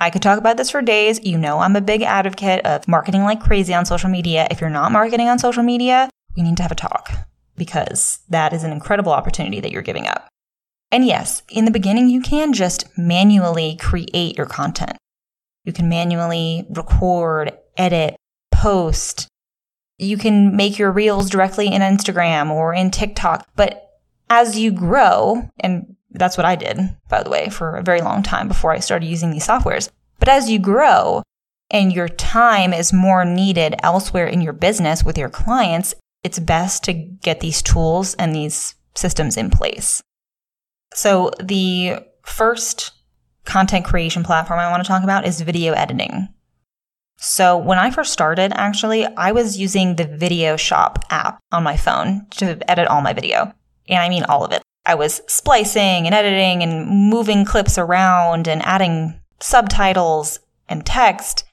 I 0.00 0.10
could 0.10 0.22
talk 0.22 0.38
about 0.38 0.56
this 0.56 0.70
for 0.70 0.82
days. 0.82 1.24
You 1.24 1.38
know, 1.38 1.60
I'm 1.60 1.76
a 1.76 1.80
big 1.80 2.02
advocate 2.02 2.64
of 2.66 2.88
marketing 2.88 3.22
like 3.22 3.40
crazy 3.40 3.74
on 3.74 3.84
social 3.84 4.10
media. 4.10 4.48
If 4.50 4.60
you're 4.60 4.70
not 4.70 4.90
marketing 4.90 5.28
on 5.28 5.38
social 5.38 5.62
media, 5.62 6.10
we 6.36 6.42
need 6.42 6.56
to 6.56 6.62
have 6.62 6.72
a 6.72 6.76
talk 6.76 7.12
because 7.56 8.18
that 8.28 8.52
is 8.52 8.64
an 8.64 8.72
incredible 8.72 9.12
opportunity 9.12 9.60
that 9.60 9.70
you're 9.70 9.82
giving 9.82 10.08
up. 10.08 10.28
And 10.90 11.06
yes, 11.06 11.42
in 11.48 11.64
the 11.64 11.70
beginning, 11.70 12.08
you 12.08 12.20
can 12.20 12.52
just 12.52 12.86
manually 12.96 13.76
create 13.76 14.36
your 14.36 14.46
content. 14.46 14.96
You 15.64 15.72
can 15.72 15.88
manually 15.88 16.66
record, 16.70 17.52
edit, 17.76 18.16
post. 18.52 19.28
You 19.98 20.16
can 20.18 20.56
make 20.56 20.78
your 20.78 20.90
reels 20.90 21.30
directly 21.30 21.68
in 21.68 21.82
Instagram 21.82 22.50
or 22.50 22.74
in 22.74 22.90
TikTok. 22.90 23.48
But 23.56 23.90
as 24.28 24.58
you 24.58 24.72
grow, 24.72 25.48
and 25.60 25.96
that's 26.10 26.36
what 26.36 26.46
I 26.46 26.56
did, 26.56 26.78
by 27.08 27.22
the 27.22 27.30
way, 27.30 27.48
for 27.48 27.76
a 27.76 27.82
very 27.82 28.00
long 28.00 28.22
time 28.22 28.48
before 28.48 28.72
I 28.72 28.80
started 28.80 29.06
using 29.06 29.30
these 29.30 29.46
softwares. 29.46 29.90
But 30.18 30.28
as 30.28 30.50
you 30.50 30.58
grow 30.58 31.22
and 31.70 31.92
your 31.92 32.08
time 32.08 32.72
is 32.72 32.92
more 32.92 33.24
needed 33.24 33.74
elsewhere 33.82 34.26
in 34.26 34.40
your 34.40 34.52
business 34.52 35.04
with 35.04 35.18
your 35.18 35.28
clients, 35.28 35.94
it's 36.22 36.38
best 36.38 36.84
to 36.84 36.92
get 36.92 37.40
these 37.40 37.62
tools 37.62 38.14
and 38.14 38.34
these 38.34 38.74
systems 38.94 39.36
in 39.36 39.50
place. 39.50 40.02
So 40.94 41.30
the 41.42 41.98
first 42.22 42.92
content 43.44 43.84
creation 43.84 44.22
platform 44.22 44.58
I 44.58 44.70
want 44.70 44.82
to 44.82 44.88
talk 44.88 45.02
about 45.02 45.26
is 45.26 45.40
video 45.40 45.74
editing. 45.74 46.28
So 47.16 47.56
when 47.56 47.78
I 47.78 47.90
first 47.90 48.12
started, 48.12 48.52
actually, 48.54 49.06
I 49.06 49.32
was 49.32 49.58
using 49.58 49.96
the 49.96 50.04
Videoshop 50.04 51.02
app 51.10 51.38
on 51.52 51.62
my 51.62 51.76
phone 51.76 52.26
to 52.32 52.58
edit 52.70 52.88
all 52.88 53.00
my 53.00 53.12
video. 53.12 53.52
And 53.88 53.98
I 53.98 54.08
mean 54.08 54.24
all 54.24 54.44
of 54.44 54.52
it. 54.52 54.62
I 54.86 54.94
was 54.94 55.22
splicing 55.26 56.06
and 56.06 56.14
editing 56.14 56.62
and 56.62 56.86
moving 56.86 57.44
clips 57.44 57.78
around 57.78 58.48
and 58.48 58.62
adding 58.62 59.18
subtitles 59.40 60.40
and 60.68 60.84
text 60.84 61.44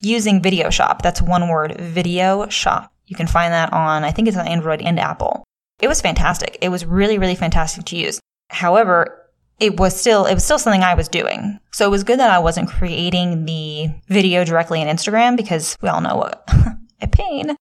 using 0.00 0.42
Videoshop. 0.42 1.00
That's 1.00 1.22
one 1.22 1.48
word, 1.48 1.72
Videoshop. 1.78 2.88
You 3.06 3.16
can 3.16 3.26
find 3.26 3.52
that 3.52 3.72
on, 3.72 4.04
I 4.04 4.10
think 4.10 4.28
it's 4.28 4.36
on 4.36 4.48
Android 4.48 4.82
and 4.82 5.00
Apple. 5.00 5.44
It 5.80 5.88
was 5.88 6.00
fantastic. 6.00 6.58
It 6.60 6.68
was 6.68 6.84
really, 6.84 7.18
really 7.18 7.34
fantastic 7.34 7.84
to 7.86 7.96
use. 7.96 8.20
However, 8.50 9.23
it 9.60 9.78
was 9.78 9.98
still 9.98 10.26
it 10.26 10.34
was 10.34 10.44
still 10.44 10.58
something 10.58 10.82
I 10.82 10.94
was 10.94 11.08
doing. 11.08 11.58
So 11.72 11.86
it 11.86 11.90
was 11.90 12.04
good 12.04 12.18
that 12.18 12.30
I 12.30 12.38
wasn't 12.38 12.68
creating 12.68 13.44
the 13.44 13.88
video 14.08 14.44
directly 14.44 14.80
in 14.80 14.88
Instagram 14.88 15.36
because 15.36 15.76
we 15.80 15.88
all 15.88 16.00
know 16.00 16.16
what 16.16 16.48
a 17.00 17.08
pain 17.08 17.56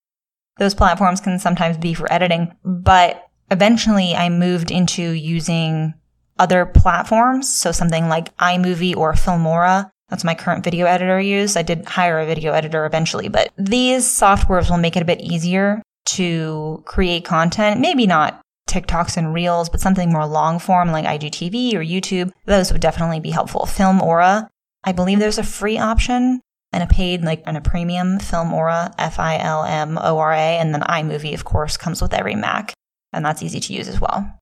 those 0.58 0.76
platforms 0.76 1.20
can 1.20 1.40
sometimes 1.40 1.78
be 1.78 1.94
for 1.94 2.12
editing. 2.12 2.54
But 2.64 3.28
eventually 3.52 4.16
I 4.16 4.30
moved 4.30 4.72
into 4.72 5.12
using 5.12 5.94
other 6.40 6.66
platforms. 6.66 7.54
So 7.54 7.72
something 7.72 8.08
like 8.08 8.36
iMovie 8.38 8.96
or 8.96 9.14
Filmora. 9.14 9.90
That's 10.10 10.24
my 10.24 10.36
current 10.36 10.64
video 10.64 10.86
editor 10.86 11.18
I 11.18 11.22
use. 11.22 11.56
I 11.56 11.64
did 11.64 11.86
hire 11.86 12.20
a 12.20 12.26
video 12.26 12.54
editor 12.54 12.86
eventually, 12.86 13.30
but 13.30 13.52
these 13.58 14.06
softwares 14.06 14.70
will 14.70 14.78
make 14.78 14.96
it 14.96 15.02
a 15.02 15.06
bit 15.06 15.22
easier 15.22 15.82
to 16.06 16.84
create 16.86 17.26
content. 17.26 17.80
Maybe 17.80 18.06
not 18.06 18.42
TikToks 18.68 19.18
and 19.18 19.34
Reels, 19.34 19.70
but 19.70 19.82
something 19.82 20.12
more 20.12 20.26
long 20.26 20.60
form 20.60 20.92
like 20.92 21.06
IGTV 21.06 21.74
or 21.74 21.80
YouTube, 21.80 22.32
those 22.46 22.72
would 22.72 22.82
definitely 22.82 23.20
be 23.20 23.30
helpful. 23.30 23.62
Filmora, 23.62 24.48
I 24.84 24.92
believe 24.92 25.20
there's 25.20 25.38
a 25.38 25.44
free 25.44 25.78
option 25.78 26.42
and 26.72 26.84
a 26.84 26.88
paid, 26.88 27.24
like, 27.24 27.44
and 27.46 27.56
a 27.56 27.62
premium 27.62 28.18
Filmora, 28.18 28.94
F 28.98 29.20
I 29.20 29.38
L 29.38 29.64
M 29.64 29.98
O 29.98 30.18
R 30.18 30.34
A, 30.34 30.58
and 30.58 30.74
then 30.74 30.82
iMovie, 30.82 31.34
of 31.34 31.46
course, 31.46 31.78
comes 31.78 32.02
with 32.02 32.14
every 32.14 32.36
Mac, 32.36 32.74
and 33.12 33.24
that's 33.24 33.44
easy 33.44 33.60
to 33.60 33.74
use 33.74 33.88
as 33.88 34.02
well. 34.02 34.40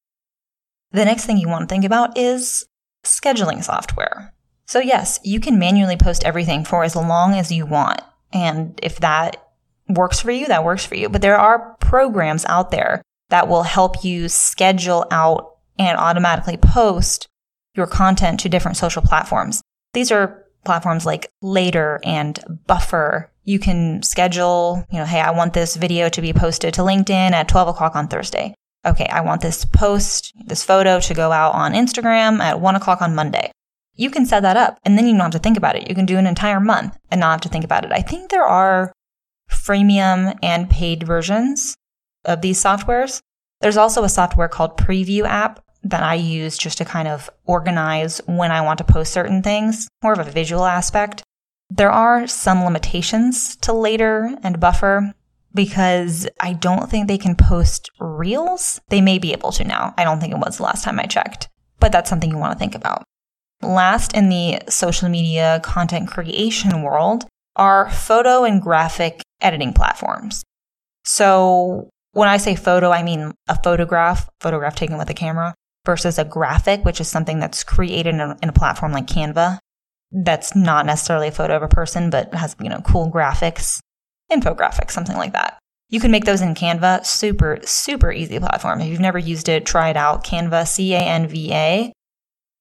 The 0.91 1.05
next 1.05 1.25
thing 1.25 1.37
you 1.37 1.49
want 1.49 1.67
to 1.67 1.73
think 1.73 1.83
about 1.85 2.17
is 2.17 2.65
scheduling 3.05 3.63
software. 3.63 4.33
So, 4.65 4.79
yes, 4.79 5.19
you 5.23 5.39
can 5.39 5.59
manually 5.59 5.97
post 5.97 6.23
everything 6.23 6.63
for 6.63 6.83
as 6.83 6.95
long 6.95 7.33
as 7.33 7.51
you 7.51 7.65
want. 7.65 8.01
And 8.31 8.79
if 8.81 8.99
that 8.99 9.35
works 9.89 10.21
for 10.21 10.31
you, 10.31 10.47
that 10.47 10.63
works 10.63 10.85
for 10.85 10.95
you. 10.95 11.09
But 11.09 11.21
there 11.21 11.37
are 11.37 11.75
programs 11.81 12.45
out 12.45 12.71
there 12.71 13.01
that 13.31 13.47
will 13.47 13.63
help 13.63 14.03
you 14.03 14.29
schedule 14.29 15.05
out 15.09 15.57
and 15.79 15.97
automatically 15.97 16.57
post 16.57 17.27
your 17.73 17.87
content 17.87 18.39
to 18.41 18.49
different 18.49 18.77
social 18.77 19.01
platforms. 19.01 19.61
These 19.93 20.11
are 20.11 20.45
platforms 20.65 21.05
like 21.05 21.31
Later 21.41 21.99
and 22.03 22.39
Buffer. 22.67 23.31
You 23.45 23.57
can 23.57 24.03
schedule, 24.03 24.85
you 24.91 24.99
know, 24.99 25.05
hey, 25.05 25.21
I 25.21 25.31
want 25.31 25.53
this 25.53 25.75
video 25.75 26.09
to 26.09 26.21
be 26.21 26.33
posted 26.33 26.73
to 26.75 26.81
LinkedIn 26.81 27.31
at 27.31 27.47
12 27.47 27.69
o'clock 27.69 27.95
on 27.95 28.07
Thursday. 28.07 28.53
Okay, 28.85 29.07
I 29.07 29.21
want 29.21 29.41
this 29.41 29.63
post, 29.63 30.33
this 30.45 30.63
photo 30.63 30.99
to 30.99 31.13
go 31.13 31.31
out 31.31 31.53
on 31.53 31.73
Instagram 31.73 32.39
at 32.39 32.59
1 32.59 32.75
o'clock 32.75 33.01
on 33.01 33.15
Monday. 33.15 33.51
You 33.95 34.09
can 34.09 34.25
set 34.25 34.41
that 34.41 34.57
up 34.57 34.77
and 34.83 34.97
then 34.97 35.05
you 35.05 35.13
don't 35.13 35.21
have 35.21 35.31
to 35.31 35.39
think 35.39 35.57
about 35.57 35.77
it. 35.77 35.87
You 35.87 35.95
can 35.95 36.05
do 36.05 36.17
an 36.17 36.27
entire 36.27 36.59
month 36.59 36.97
and 37.09 37.21
not 37.21 37.31
have 37.31 37.41
to 37.41 37.49
think 37.49 37.63
about 37.63 37.85
it. 37.85 37.91
I 37.93 38.01
think 38.01 38.29
there 38.29 38.45
are 38.45 38.91
freemium 39.49 40.37
and 40.43 40.69
paid 40.69 41.03
versions 41.03 41.75
of 42.25 42.41
these 42.41 42.61
softwares. 42.61 43.21
There's 43.61 43.77
also 43.77 44.03
a 44.03 44.09
software 44.09 44.47
called 44.47 44.77
Preview 44.77 45.23
app 45.23 45.63
that 45.83 46.03
I 46.03 46.15
use 46.15 46.57
just 46.57 46.77
to 46.77 46.85
kind 46.85 47.07
of 47.07 47.29
organize 47.45 48.21
when 48.25 48.51
I 48.51 48.61
want 48.61 48.77
to 48.79 48.83
post 48.83 49.13
certain 49.13 49.41
things, 49.41 49.87
more 50.03 50.13
of 50.13 50.19
a 50.19 50.31
visual 50.31 50.65
aspect. 50.65 51.23
There 51.69 51.91
are 51.91 52.27
some 52.27 52.63
limitations 52.63 53.55
to 53.57 53.73
later 53.73 54.35
and 54.43 54.59
buffer 54.59 55.13
because 55.53 56.27
I 56.39 56.53
don't 56.53 56.89
think 56.89 57.07
they 57.07 57.17
can 57.17 57.35
post 57.35 57.89
reels. 57.99 58.79
They 58.89 59.01
may 59.01 59.17
be 59.19 59.31
able 59.31 59.51
to 59.53 59.63
now. 59.63 59.93
I 59.97 60.03
don't 60.03 60.19
think 60.19 60.33
it 60.33 60.39
was 60.39 60.57
the 60.57 60.63
last 60.63 60.83
time 60.83 60.99
I 60.99 61.05
checked, 61.05 61.49
but 61.79 61.91
that's 61.91 62.09
something 62.09 62.29
you 62.29 62.37
want 62.37 62.53
to 62.53 62.59
think 62.59 62.75
about. 62.75 63.03
Last 63.61 64.15
in 64.15 64.29
the 64.29 64.59
social 64.69 65.09
media 65.09 65.59
content 65.63 66.09
creation 66.09 66.81
world 66.83 67.25
are 67.55 67.89
photo 67.89 68.43
and 68.43 68.61
graphic 68.61 69.21
editing 69.39 69.73
platforms. 69.73 70.43
So 71.03 71.89
when 72.13 72.29
I 72.29 72.37
say 72.37 72.55
photo, 72.55 72.91
I 72.91 73.03
mean 73.03 73.33
a 73.47 73.61
photograph, 73.61 74.29
photograph 74.39 74.75
taken 74.75 74.97
with 74.97 75.09
a 75.09 75.13
camera, 75.13 75.55
versus 75.85 76.19
a 76.19 76.25
graphic, 76.25 76.85
which 76.85 77.01
is 77.01 77.07
something 77.07 77.39
that's 77.39 77.63
created 77.63 78.13
in 78.13 78.21
a, 78.21 78.37
in 78.41 78.49
a 78.49 78.53
platform 78.53 78.91
like 78.91 79.07
Canva. 79.07 79.57
That's 80.11 80.55
not 80.55 80.85
necessarily 80.85 81.29
a 81.29 81.31
photo 81.31 81.55
of 81.55 81.63
a 81.63 81.67
person, 81.67 82.09
but 82.09 82.33
has, 82.33 82.55
you 82.61 82.69
know, 82.69 82.81
cool 82.81 83.09
graphics, 83.11 83.79
infographics, 84.31 84.91
something 84.91 85.15
like 85.15 85.33
that. 85.33 85.57
You 85.89 85.99
can 85.99 86.11
make 86.11 86.25
those 86.25 86.41
in 86.41 86.53
Canva. 86.53 87.05
Super, 87.05 87.59
super 87.63 88.11
easy 88.11 88.39
platform. 88.39 88.81
If 88.81 88.87
you've 88.87 88.99
never 88.99 89.19
used 89.19 89.49
it, 89.49 89.65
try 89.65 89.89
it 89.89 89.97
out. 89.97 90.23
Canva, 90.23 90.67
C-A-N-V-A. 90.67 91.91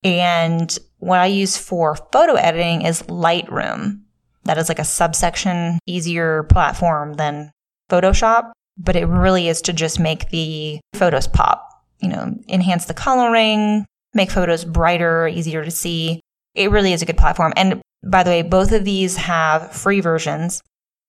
And 0.03 0.79
what 0.99 1.21
I 1.21 1.27
use 1.27 1.57
for 1.57 1.97
photo 2.13 2.35
editing 2.35 2.83
is 2.83 3.03
Lightroom. 3.03 4.01
That 4.45 4.59
is 4.59 4.69
like 4.69 4.79
a 4.79 4.85
subsection 4.85 5.79
easier 5.87 6.45
platform 6.45 7.15
than 7.15 7.53
Photoshop 7.91 8.53
but 8.83 8.97
it 8.97 9.07
really 9.07 9.49
is 9.49 9.61
to 9.63 9.73
just 9.73 10.01
make 10.01 10.31
the 10.31 10.81
photos 10.95 11.29
pop, 11.29 11.85
you 12.01 12.09
know, 12.09 12.35
enhance 12.49 12.87
the 12.87 12.95
coloring, 12.95 13.85
make 14.15 14.31
photos 14.31 14.65
brighter, 14.65 15.29
easier 15.29 15.65
to 15.65 15.71
see. 15.71 16.21
It 16.55 16.71
really 16.71 16.93
is 16.93 17.03
a 17.03 17.07
good 17.07 17.19
platform. 17.19 17.53
And 17.57 17.81
by 18.05 18.23
the 18.23 18.31
way, 18.31 18.43
both 18.43 18.73
of 18.73 18.85
these 18.85 19.17
have 19.17 19.73
free 19.73 20.01
versions. 20.01 20.63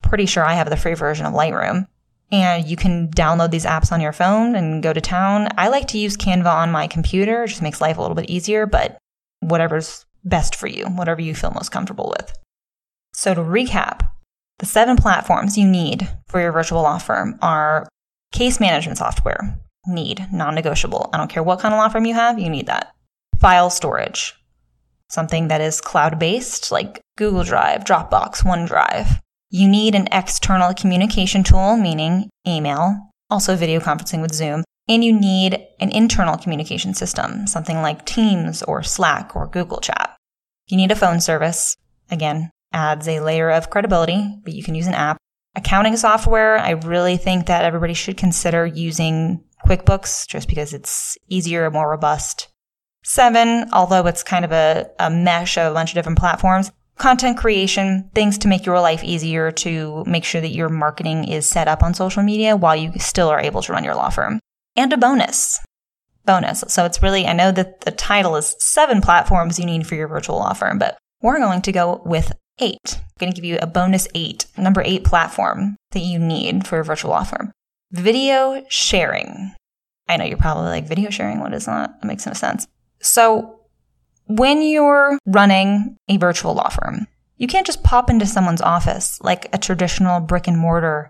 Pretty 0.03 0.25
sure 0.25 0.43
I 0.43 0.53
have 0.55 0.69
the 0.69 0.77
free 0.77 0.93
version 0.93 1.25
of 1.25 1.33
Lightroom. 1.33 1.87
And 2.31 2.65
you 2.65 2.75
can 2.77 3.09
download 3.09 3.51
these 3.51 3.65
apps 3.65 3.91
on 3.91 4.01
your 4.01 4.13
phone 4.13 4.55
and 4.55 4.83
go 4.83 4.93
to 4.93 5.01
town. 5.01 5.49
I 5.57 5.67
like 5.67 5.87
to 5.87 5.97
use 5.97 6.15
Canva 6.15 6.53
on 6.53 6.71
my 6.71 6.87
computer. 6.87 7.43
It 7.43 7.49
just 7.49 7.61
makes 7.61 7.81
life 7.81 7.97
a 7.97 8.01
little 8.01 8.15
bit 8.15 8.29
easier, 8.29 8.65
but 8.65 8.97
whatever's 9.39 10.05
best 10.23 10.55
for 10.55 10.67
you, 10.67 10.85
whatever 10.85 11.21
you 11.21 11.35
feel 11.35 11.51
most 11.51 11.69
comfortable 11.69 12.13
with. 12.17 12.33
So 13.13 13.33
to 13.33 13.41
recap, 13.41 14.10
The 14.61 14.67
seven 14.67 14.95
platforms 14.95 15.57
you 15.57 15.67
need 15.67 16.07
for 16.27 16.39
your 16.39 16.51
virtual 16.51 16.83
law 16.83 16.99
firm 16.99 17.39
are 17.41 17.87
case 18.31 18.59
management 18.59 18.99
software, 18.99 19.59
need, 19.87 20.27
non 20.31 20.53
negotiable. 20.53 21.09
I 21.11 21.17
don't 21.17 21.31
care 21.31 21.41
what 21.41 21.59
kind 21.59 21.73
of 21.73 21.79
law 21.79 21.89
firm 21.89 22.05
you 22.05 22.13
have, 22.13 22.37
you 22.37 22.47
need 22.47 22.67
that. 22.67 22.93
File 23.39 23.71
storage, 23.71 24.35
something 25.09 25.47
that 25.47 25.61
is 25.61 25.81
cloud 25.81 26.19
based 26.19 26.71
like 26.71 27.01
Google 27.17 27.43
Drive, 27.43 27.85
Dropbox, 27.85 28.43
OneDrive. 28.43 29.19
You 29.49 29.67
need 29.67 29.95
an 29.95 30.07
external 30.11 30.75
communication 30.75 31.43
tool, 31.43 31.75
meaning 31.75 32.29
email, 32.47 33.09
also 33.31 33.55
video 33.55 33.79
conferencing 33.79 34.21
with 34.21 34.35
Zoom, 34.35 34.63
and 34.87 35.03
you 35.03 35.11
need 35.11 35.59
an 35.79 35.89
internal 35.89 36.37
communication 36.37 36.93
system, 36.93 37.47
something 37.47 37.81
like 37.81 38.05
Teams 38.05 38.61
or 38.61 38.83
Slack 38.83 39.35
or 39.35 39.47
Google 39.47 39.79
Chat. 39.79 40.15
You 40.67 40.77
need 40.77 40.91
a 40.91 40.95
phone 40.95 41.19
service, 41.19 41.75
again, 42.11 42.51
adds 42.73 43.07
a 43.07 43.19
layer 43.19 43.51
of 43.51 43.69
credibility, 43.69 44.39
but 44.43 44.53
you 44.53 44.63
can 44.63 44.75
use 44.75 44.87
an 44.87 44.93
app. 44.93 45.17
Accounting 45.55 45.97
software, 45.97 46.57
I 46.57 46.71
really 46.71 47.17
think 47.17 47.47
that 47.47 47.65
everybody 47.65 47.93
should 47.93 48.17
consider 48.17 48.65
using 48.65 49.43
QuickBooks 49.65 50.27
just 50.27 50.47
because 50.47 50.73
it's 50.73 51.17
easier, 51.27 51.69
more 51.69 51.89
robust. 51.89 52.47
Seven, 53.03 53.69
although 53.73 54.05
it's 54.07 54.23
kind 54.23 54.45
of 54.45 54.51
a, 54.51 54.89
a 54.99 55.09
mesh 55.09 55.57
of 55.57 55.71
a 55.71 55.73
bunch 55.73 55.91
of 55.91 55.95
different 55.95 56.19
platforms, 56.19 56.71
content 56.97 57.37
creation, 57.37 58.09
things 58.13 58.37
to 58.37 58.47
make 58.47 58.65
your 58.65 58.79
life 58.79 59.03
easier 59.03 59.51
to 59.51 60.03
make 60.05 60.23
sure 60.23 60.39
that 60.39 60.49
your 60.49 60.69
marketing 60.69 61.27
is 61.27 61.49
set 61.49 61.67
up 61.67 61.81
on 61.81 61.93
social 61.93 62.21
media 62.23 62.55
while 62.55 62.75
you 62.75 62.91
still 62.97 63.27
are 63.27 63.39
able 63.39 63.61
to 63.61 63.73
run 63.73 63.83
your 63.83 63.95
law 63.95 64.09
firm. 64.09 64.39
And 64.75 64.93
a 64.93 64.97
bonus. 64.97 65.59
Bonus. 66.25 66.63
So 66.67 66.85
it's 66.85 67.01
really, 67.01 67.25
I 67.25 67.33
know 67.33 67.51
that 67.51 67.81
the 67.81 67.91
title 67.91 68.35
is 68.35 68.55
seven 68.59 69.01
platforms 69.01 69.59
you 69.59 69.65
need 69.65 69.87
for 69.87 69.95
your 69.95 70.07
virtual 70.07 70.37
law 70.37 70.53
firm, 70.53 70.77
but 70.77 70.97
we're 71.21 71.39
going 71.39 71.63
to 71.63 71.71
go 71.71 72.01
with 72.05 72.31
eight. 72.61 72.95
I'm 72.95 73.01
going 73.19 73.31
to 73.31 73.35
give 73.35 73.45
you 73.45 73.57
a 73.61 73.67
bonus 73.67 74.07
eight, 74.15 74.45
number 74.57 74.81
eight 74.85 75.03
platform 75.03 75.75
that 75.91 75.99
you 75.99 76.19
need 76.19 76.67
for 76.67 76.75
your 76.75 76.83
virtual 76.83 77.11
law 77.11 77.23
firm. 77.23 77.51
Video 77.91 78.63
sharing. 78.69 79.53
I 80.07 80.17
know 80.17 80.25
you're 80.25 80.37
probably 80.37 80.69
like, 80.69 80.87
video 80.87 81.09
sharing? 81.09 81.39
What 81.39 81.53
is 81.53 81.65
that? 81.65 82.01
That 82.01 82.07
makes 82.07 82.25
no 82.25 82.33
sense. 82.33 82.67
So 83.01 83.59
when 84.27 84.61
you're 84.61 85.17
running 85.25 85.97
a 86.07 86.17
virtual 86.17 86.53
law 86.53 86.69
firm, 86.69 87.07
you 87.37 87.47
can't 87.47 87.65
just 87.65 87.83
pop 87.83 88.09
into 88.09 88.25
someone's 88.25 88.61
office 88.61 89.19
like 89.21 89.47
a 89.51 89.57
traditional 89.57 90.19
brick 90.19 90.47
and 90.47 90.57
mortar 90.57 91.09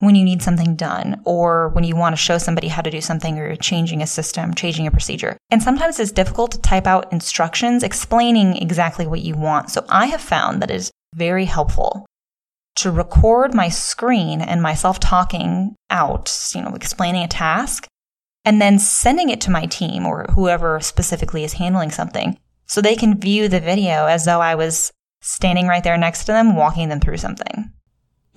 when 0.00 0.14
you 0.14 0.24
need 0.24 0.42
something 0.42 0.76
done 0.76 1.20
or 1.24 1.68
when 1.68 1.84
you 1.84 1.94
want 1.94 2.14
to 2.14 2.20
show 2.20 2.38
somebody 2.38 2.68
how 2.68 2.82
to 2.82 2.90
do 2.90 3.00
something 3.00 3.38
or 3.38 3.46
you're 3.46 3.56
changing 3.56 4.02
a 4.02 4.06
system, 4.06 4.54
changing 4.54 4.86
a 4.86 4.90
procedure. 4.90 5.36
And 5.50 5.62
sometimes 5.62 6.00
it's 6.00 6.10
difficult 6.10 6.52
to 6.52 6.60
type 6.60 6.86
out 6.86 7.12
instructions 7.12 7.82
explaining 7.82 8.56
exactly 8.56 9.06
what 9.06 9.20
you 9.20 9.36
want. 9.36 9.70
So 9.70 9.84
I 9.88 10.06
have 10.06 10.20
found 10.20 10.62
that 10.62 10.70
it 10.70 10.76
is 10.76 10.90
very 11.14 11.44
helpful 11.44 12.06
to 12.76 12.90
record 12.90 13.54
my 13.54 13.68
screen 13.68 14.40
and 14.40 14.62
myself 14.62 14.98
talking 15.00 15.76
out, 15.90 16.50
you 16.54 16.62
know, 16.62 16.74
explaining 16.74 17.22
a 17.22 17.28
task 17.28 17.86
and 18.44 18.60
then 18.60 18.78
sending 18.78 19.28
it 19.28 19.40
to 19.42 19.50
my 19.50 19.66
team 19.66 20.06
or 20.06 20.26
whoever 20.34 20.80
specifically 20.80 21.44
is 21.44 21.54
handling 21.54 21.90
something 21.90 22.38
so 22.66 22.80
they 22.80 22.96
can 22.96 23.20
view 23.20 23.48
the 23.48 23.60
video 23.60 24.06
as 24.06 24.24
though 24.24 24.40
I 24.40 24.54
was 24.54 24.90
standing 25.20 25.66
right 25.66 25.84
there 25.84 25.98
next 25.98 26.20
to 26.24 26.32
them, 26.32 26.56
walking 26.56 26.88
them 26.88 27.00
through 27.00 27.18
something. 27.18 27.70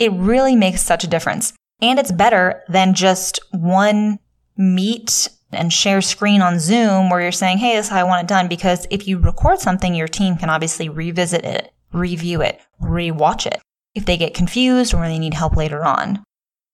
It 0.04 0.12
really 0.12 0.56
makes 0.56 0.82
such 0.82 1.04
a 1.04 1.08
difference. 1.08 1.54
And 1.82 1.98
it's 1.98 2.12
better 2.12 2.64
than 2.68 2.94
just 2.94 3.40
one 3.52 4.20
meet 4.58 5.30
and 5.52 5.72
share 5.72 6.02
screen 6.02 6.42
on 6.42 6.60
Zoom 6.60 7.10
where 7.10 7.22
you're 7.22 7.32
saying, 7.32 7.60
Hey, 7.60 7.76
this 7.76 7.86
is 7.86 7.92
how 7.92 8.00
I 8.00 8.04
want 8.04 8.24
it 8.24 8.28
done. 8.28 8.48
Because 8.48 8.86
if 8.90 9.08
you 9.08 9.18
record 9.18 9.60
something, 9.60 9.96
your 9.96 10.08
team 10.08 10.36
can 10.36 10.50
obviously 10.50 10.90
revisit 10.90 11.46
it, 11.46 11.72
review 11.94 12.42
it, 12.42 12.60
rewatch 12.82 13.46
it 13.46 13.62
if 13.96 14.06
they 14.06 14.18
get 14.18 14.34
confused 14.34 14.94
or 14.94 15.02
they 15.08 15.20
need 15.20 15.34
help 15.34 15.56
later 15.56 15.86
on. 15.86 16.24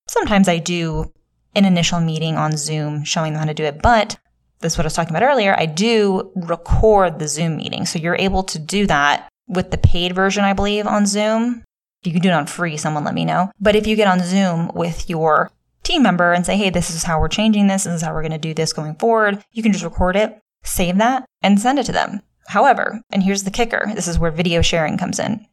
Sometimes 0.08 0.48
I 0.48 0.58
do 0.58 1.12
an 1.56 1.66
initial 1.66 2.00
meeting 2.00 2.36
on 2.36 2.58
Zoom 2.58 3.04
showing 3.04 3.34
them 3.34 3.42
how 3.42 3.46
to 3.46 3.54
do 3.54 3.64
it, 3.64 3.82
but 3.82 4.18
this 4.62 4.74
is 4.74 4.78
what 4.78 4.86
I 4.86 4.88
was 4.88 4.94
talking 4.94 5.16
about 5.16 5.28
earlier. 5.28 5.56
I 5.58 5.66
do 5.66 6.32
record 6.36 7.20
the 7.20 7.28
Zoom 7.28 7.58
meeting. 7.58 7.86
So 7.86 8.00
you're 8.00 8.16
able 8.16 8.44
to 8.44 8.60
do 8.60 8.88
that 8.88 9.30
with 9.48 9.72
the 9.72 9.78
paid 9.78 10.16
version, 10.16 10.44
I 10.44 10.54
believe, 10.54 10.86
on 10.86 11.06
Zoom. 11.06 11.64
If 12.02 12.08
you 12.08 12.14
can 12.14 12.22
do 12.22 12.30
it 12.30 12.34
on 12.34 12.48
free, 12.48 12.78
someone 12.78 13.04
let 13.04 13.14
me 13.14 13.26
know. 13.26 13.52
But 13.60 13.76
if 13.76 13.86
you 13.86 13.96
get 13.96 14.08
on 14.08 14.20
Zoom 14.20 14.72
with 14.74 15.10
your 15.10 15.52
team 15.84 16.04
member 16.04 16.32
and 16.32 16.46
say, 16.46 16.56
hey, 16.56 16.70
this 16.70 16.90
is 16.90 17.04
how 17.04 17.20
we're 17.20 17.28
changing 17.28 17.68
this, 17.68 17.84
this 17.84 17.96
is 17.96 18.02
how 18.02 18.14
we're 18.14 18.22
going 18.22 18.32
to 18.32 18.38
do 18.38 18.54
this 18.54 18.74
going 18.74 18.96
forward, 18.96 19.44
you 19.52 19.64
can 19.64 19.74
just 19.74 19.84
record 19.84 20.16
it, 20.16 20.40
save 20.64 20.98
that, 20.98 21.26
and 21.42 21.60
send 21.60 21.80
it 21.80 21.86
to 21.88 21.92
them. 21.92 22.22
However, 22.48 23.02
and 23.12 23.22
here's 23.22 23.44
the 23.44 23.52
kicker 23.52 23.92
this 23.96 24.08
is 24.08 24.18
where 24.18 24.32
video 24.32 24.62
sharing 24.62 24.98
comes 24.98 25.20
in. 25.20 25.46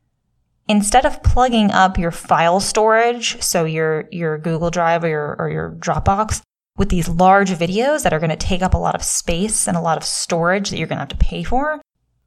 Instead 0.69 1.05
of 1.05 1.23
plugging 1.23 1.71
up 1.71 1.99
your 1.99 2.11
file 2.11 2.61
storage, 2.61 3.41
so 3.43 3.65
your, 3.65 4.09
your 4.11 4.39
Google 4.39 4.71
Drive 4.71 5.05
or 5.05 5.09
your, 5.09 5.37
or 5.39 5.49
your 5.49 5.71
Dropbox, 5.73 6.43
with 6.77 6.89
these 6.91 7.09
large 7.09 7.51
videos 7.51 8.03
that 8.03 8.13
are 8.13 8.19
going 8.19 8.31
to 8.31 8.37
take 8.37 8.63
up 8.63 8.75
a 8.75 8.79
lot 8.79 8.95
of 8.95 9.03
space 9.03 9.67
and 9.67 9.77
a 9.77 9.81
lot 9.81 9.97
of 9.97 10.05
storage 10.05 10.71
that 10.71 10.79
you're 10.79 10.87
going 10.87 10.97
to 10.97 11.03
have 11.03 11.09
to 11.09 11.17
pay 11.17 11.43
for, 11.43 11.81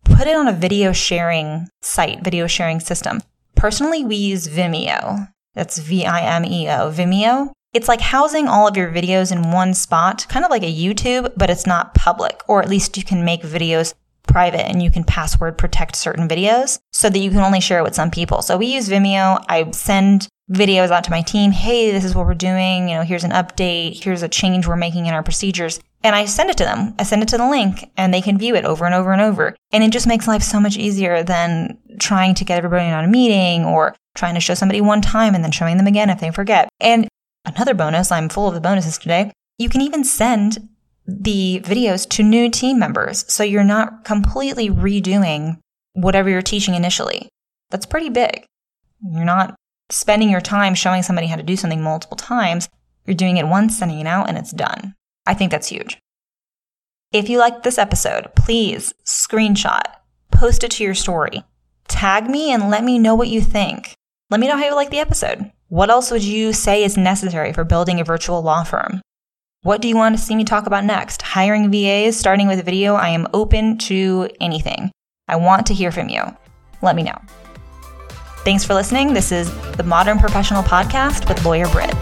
put 0.03 0.27
it 0.27 0.35
on 0.35 0.47
a 0.47 0.53
video 0.53 0.91
sharing 0.91 1.67
site, 1.81 2.23
video 2.23 2.47
sharing 2.47 2.79
system. 2.79 3.21
Personally, 3.59 4.05
we 4.05 4.15
use 4.15 4.47
Vimeo. 4.47 5.27
That's 5.53 5.79
V-I-M-E-O, 5.79 6.91
Vimeo. 6.95 7.51
It's 7.73 7.89
like 7.89 7.99
housing 7.99 8.47
all 8.47 8.69
of 8.69 8.77
your 8.77 8.89
videos 8.89 9.33
in 9.33 9.51
one 9.51 9.73
spot, 9.73 10.25
kind 10.29 10.45
of 10.45 10.49
like 10.49 10.63
a 10.63 10.73
YouTube, 10.73 11.33
but 11.35 11.49
it's 11.49 11.67
not 11.67 11.93
public, 11.93 12.41
or 12.47 12.61
at 12.61 12.69
least 12.69 12.95
you 12.95 13.03
can 13.03 13.25
make 13.25 13.41
videos 13.41 13.93
private 14.29 14.65
and 14.65 14.81
you 14.81 14.89
can 14.89 15.03
password 15.03 15.57
protect 15.57 15.97
certain 15.97 16.29
videos 16.29 16.79
so 16.93 17.09
that 17.09 17.19
you 17.19 17.31
can 17.31 17.41
only 17.41 17.59
share 17.59 17.79
it 17.79 17.83
with 17.83 17.95
some 17.95 18.09
people. 18.09 18.41
So 18.41 18.57
we 18.57 18.67
use 18.67 18.87
Vimeo. 18.87 19.43
I 19.49 19.69
send 19.71 20.29
videos 20.51 20.89
out 20.89 21.03
to 21.03 21.11
my 21.11 21.21
team. 21.21 21.51
Hey, 21.51 21.91
this 21.91 22.03
is 22.03 22.15
what 22.15 22.25
we're 22.25 22.33
doing. 22.33 22.89
You 22.89 22.95
know, 22.95 23.03
here's 23.03 23.23
an 23.23 23.31
update. 23.31 24.03
Here's 24.03 24.23
a 24.23 24.29
change 24.29 24.67
we're 24.67 24.75
making 24.75 25.05
in 25.05 25.13
our 25.13 25.23
procedures. 25.23 25.79
And 26.03 26.15
I 26.15 26.25
send 26.25 26.49
it 26.49 26.57
to 26.57 26.63
them. 26.63 26.95
I 26.97 27.03
send 27.03 27.21
it 27.21 27.29
to 27.29 27.37
the 27.37 27.49
link 27.49 27.91
and 27.97 28.13
they 28.13 28.21
can 28.21 28.37
view 28.37 28.55
it 28.55 28.65
over 28.65 28.85
and 28.85 28.95
over 28.95 29.11
and 29.11 29.21
over. 29.21 29.55
And 29.71 29.83
it 29.83 29.91
just 29.91 30.07
makes 30.07 30.27
life 30.27 30.43
so 30.43 30.59
much 30.59 30.77
easier 30.77 31.23
than 31.23 31.77
trying 31.99 32.35
to 32.35 32.45
get 32.45 32.57
everybody 32.57 32.89
on 32.89 33.03
a 33.03 33.09
meeting 33.09 33.65
or 33.65 33.95
trying 34.15 34.33
to 34.35 34.39
show 34.39 34.53
somebody 34.53 34.81
one 34.81 35.01
time 35.01 35.35
and 35.35 35.43
then 35.43 35.51
showing 35.51 35.77
them 35.77 35.87
again 35.87 36.09
if 36.09 36.19
they 36.19 36.31
forget. 36.31 36.69
And 36.79 37.07
another 37.45 37.73
bonus, 37.73 38.11
I'm 38.11 38.29
full 38.29 38.47
of 38.47 38.53
the 38.53 38.61
bonuses 38.61 38.97
today. 38.97 39.31
You 39.57 39.67
can 39.67 39.81
even 39.81 40.03
send 40.05 40.69
the 41.05 41.61
videos 41.65 42.07
to 42.09 42.23
new 42.23 42.49
team 42.49 42.79
members. 42.79 43.25
So 43.31 43.43
you're 43.43 43.63
not 43.63 44.05
completely 44.05 44.69
redoing 44.69 45.59
whatever 45.93 46.29
you're 46.29 46.41
teaching 46.41 46.75
initially. 46.75 47.27
That's 47.71 47.85
pretty 47.85 48.09
big. 48.09 48.45
You're 49.01 49.25
not 49.25 49.55
spending 49.89 50.29
your 50.29 50.41
time 50.41 50.75
showing 50.75 51.03
somebody 51.03 51.27
how 51.27 51.35
to 51.35 51.43
do 51.43 51.55
something 51.55 51.81
multiple 51.81 52.17
times. 52.17 52.69
You're 53.05 53.15
doing 53.15 53.37
it 53.37 53.47
once, 53.47 53.77
sending 53.77 53.99
it 53.99 54.07
out, 54.07 54.29
and 54.29 54.37
it's 54.37 54.51
done. 54.51 54.95
I 55.25 55.33
think 55.33 55.51
that's 55.51 55.67
huge. 55.67 55.97
If 57.11 57.27
you 57.27 57.39
liked 57.39 57.63
this 57.63 57.79
episode, 57.79 58.35
please 58.35 58.93
screenshot, 59.05 59.81
post 60.31 60.63
it 60.63 60.71
to 60.71 60.83
your 60.83 60.93
story, 60.93 61.43
tag 61.87 62.29
me, 62.29 62.51
and 62.51 62.69
let 62.69 62.83
me 62.83 62.99
know 62.99 63.15
what 63.15 63.29
you 63.29 63.41
think. 63.41 63.95
Let 64.29 64.39
me 64.39 64.47
know 64.47 64.57
how 64.57 64.65
you 64.65 64.75
like 64.75 64.91
the 64.91 64.99
episode. 64.99 65.51
What 65.69 65.89
else 65.89 66.11
would 66.11 66.23
you 66.23 66.53
say 66.53 66.83
is 66.83 66.97
necessary 66.97 67.51
for 67.51 67.63
building 67.63 67.99
a 67.99 68.03
virtual 68.03 68.43
law 68.43 68.63
firm? 68.63 69.01
What 69.63 69.81
do 69.81 69.87
you 69.87 69.95
want 69.95 70.15
to 70.15 70.21
see 70.21 70.35
me 70.35 70.43
talk 70.43 70.67
about 70.67 70.85
next? 70.85 71.21
Hiring 71.21 71.71
VAs, 71.71 72.17
starting 72.17 72.47
with 72.47 72.59
a 72.59 72.63
video. 72.63 72.95
I 72.95 73.09
am 73.09 73.27
open 73.33 73.77
to 73.79 74.29
anything. 74.39 74.91
I 75.27 75.35
want 75.35 75.65
to 75.67 75.73
hear 75.73 75.91
from 75.91 76.09
you. 76.09 76.21
Let 76.81 76.95
me 76.95 77.03
know. 77.03 77.19
Thanks 78.43 78.63
for 78.65 78.73
listening. 78.73 79.13
This 79.13 79.31
is 79.31 79.51
the 79.73 79.83
Modern 79.83 80.17
Professional 80.17 80.63
Podcast 80.63 81.27
with 81.27 81.43
Lawyer 81.43 81.67
Britt. 81.67 81.93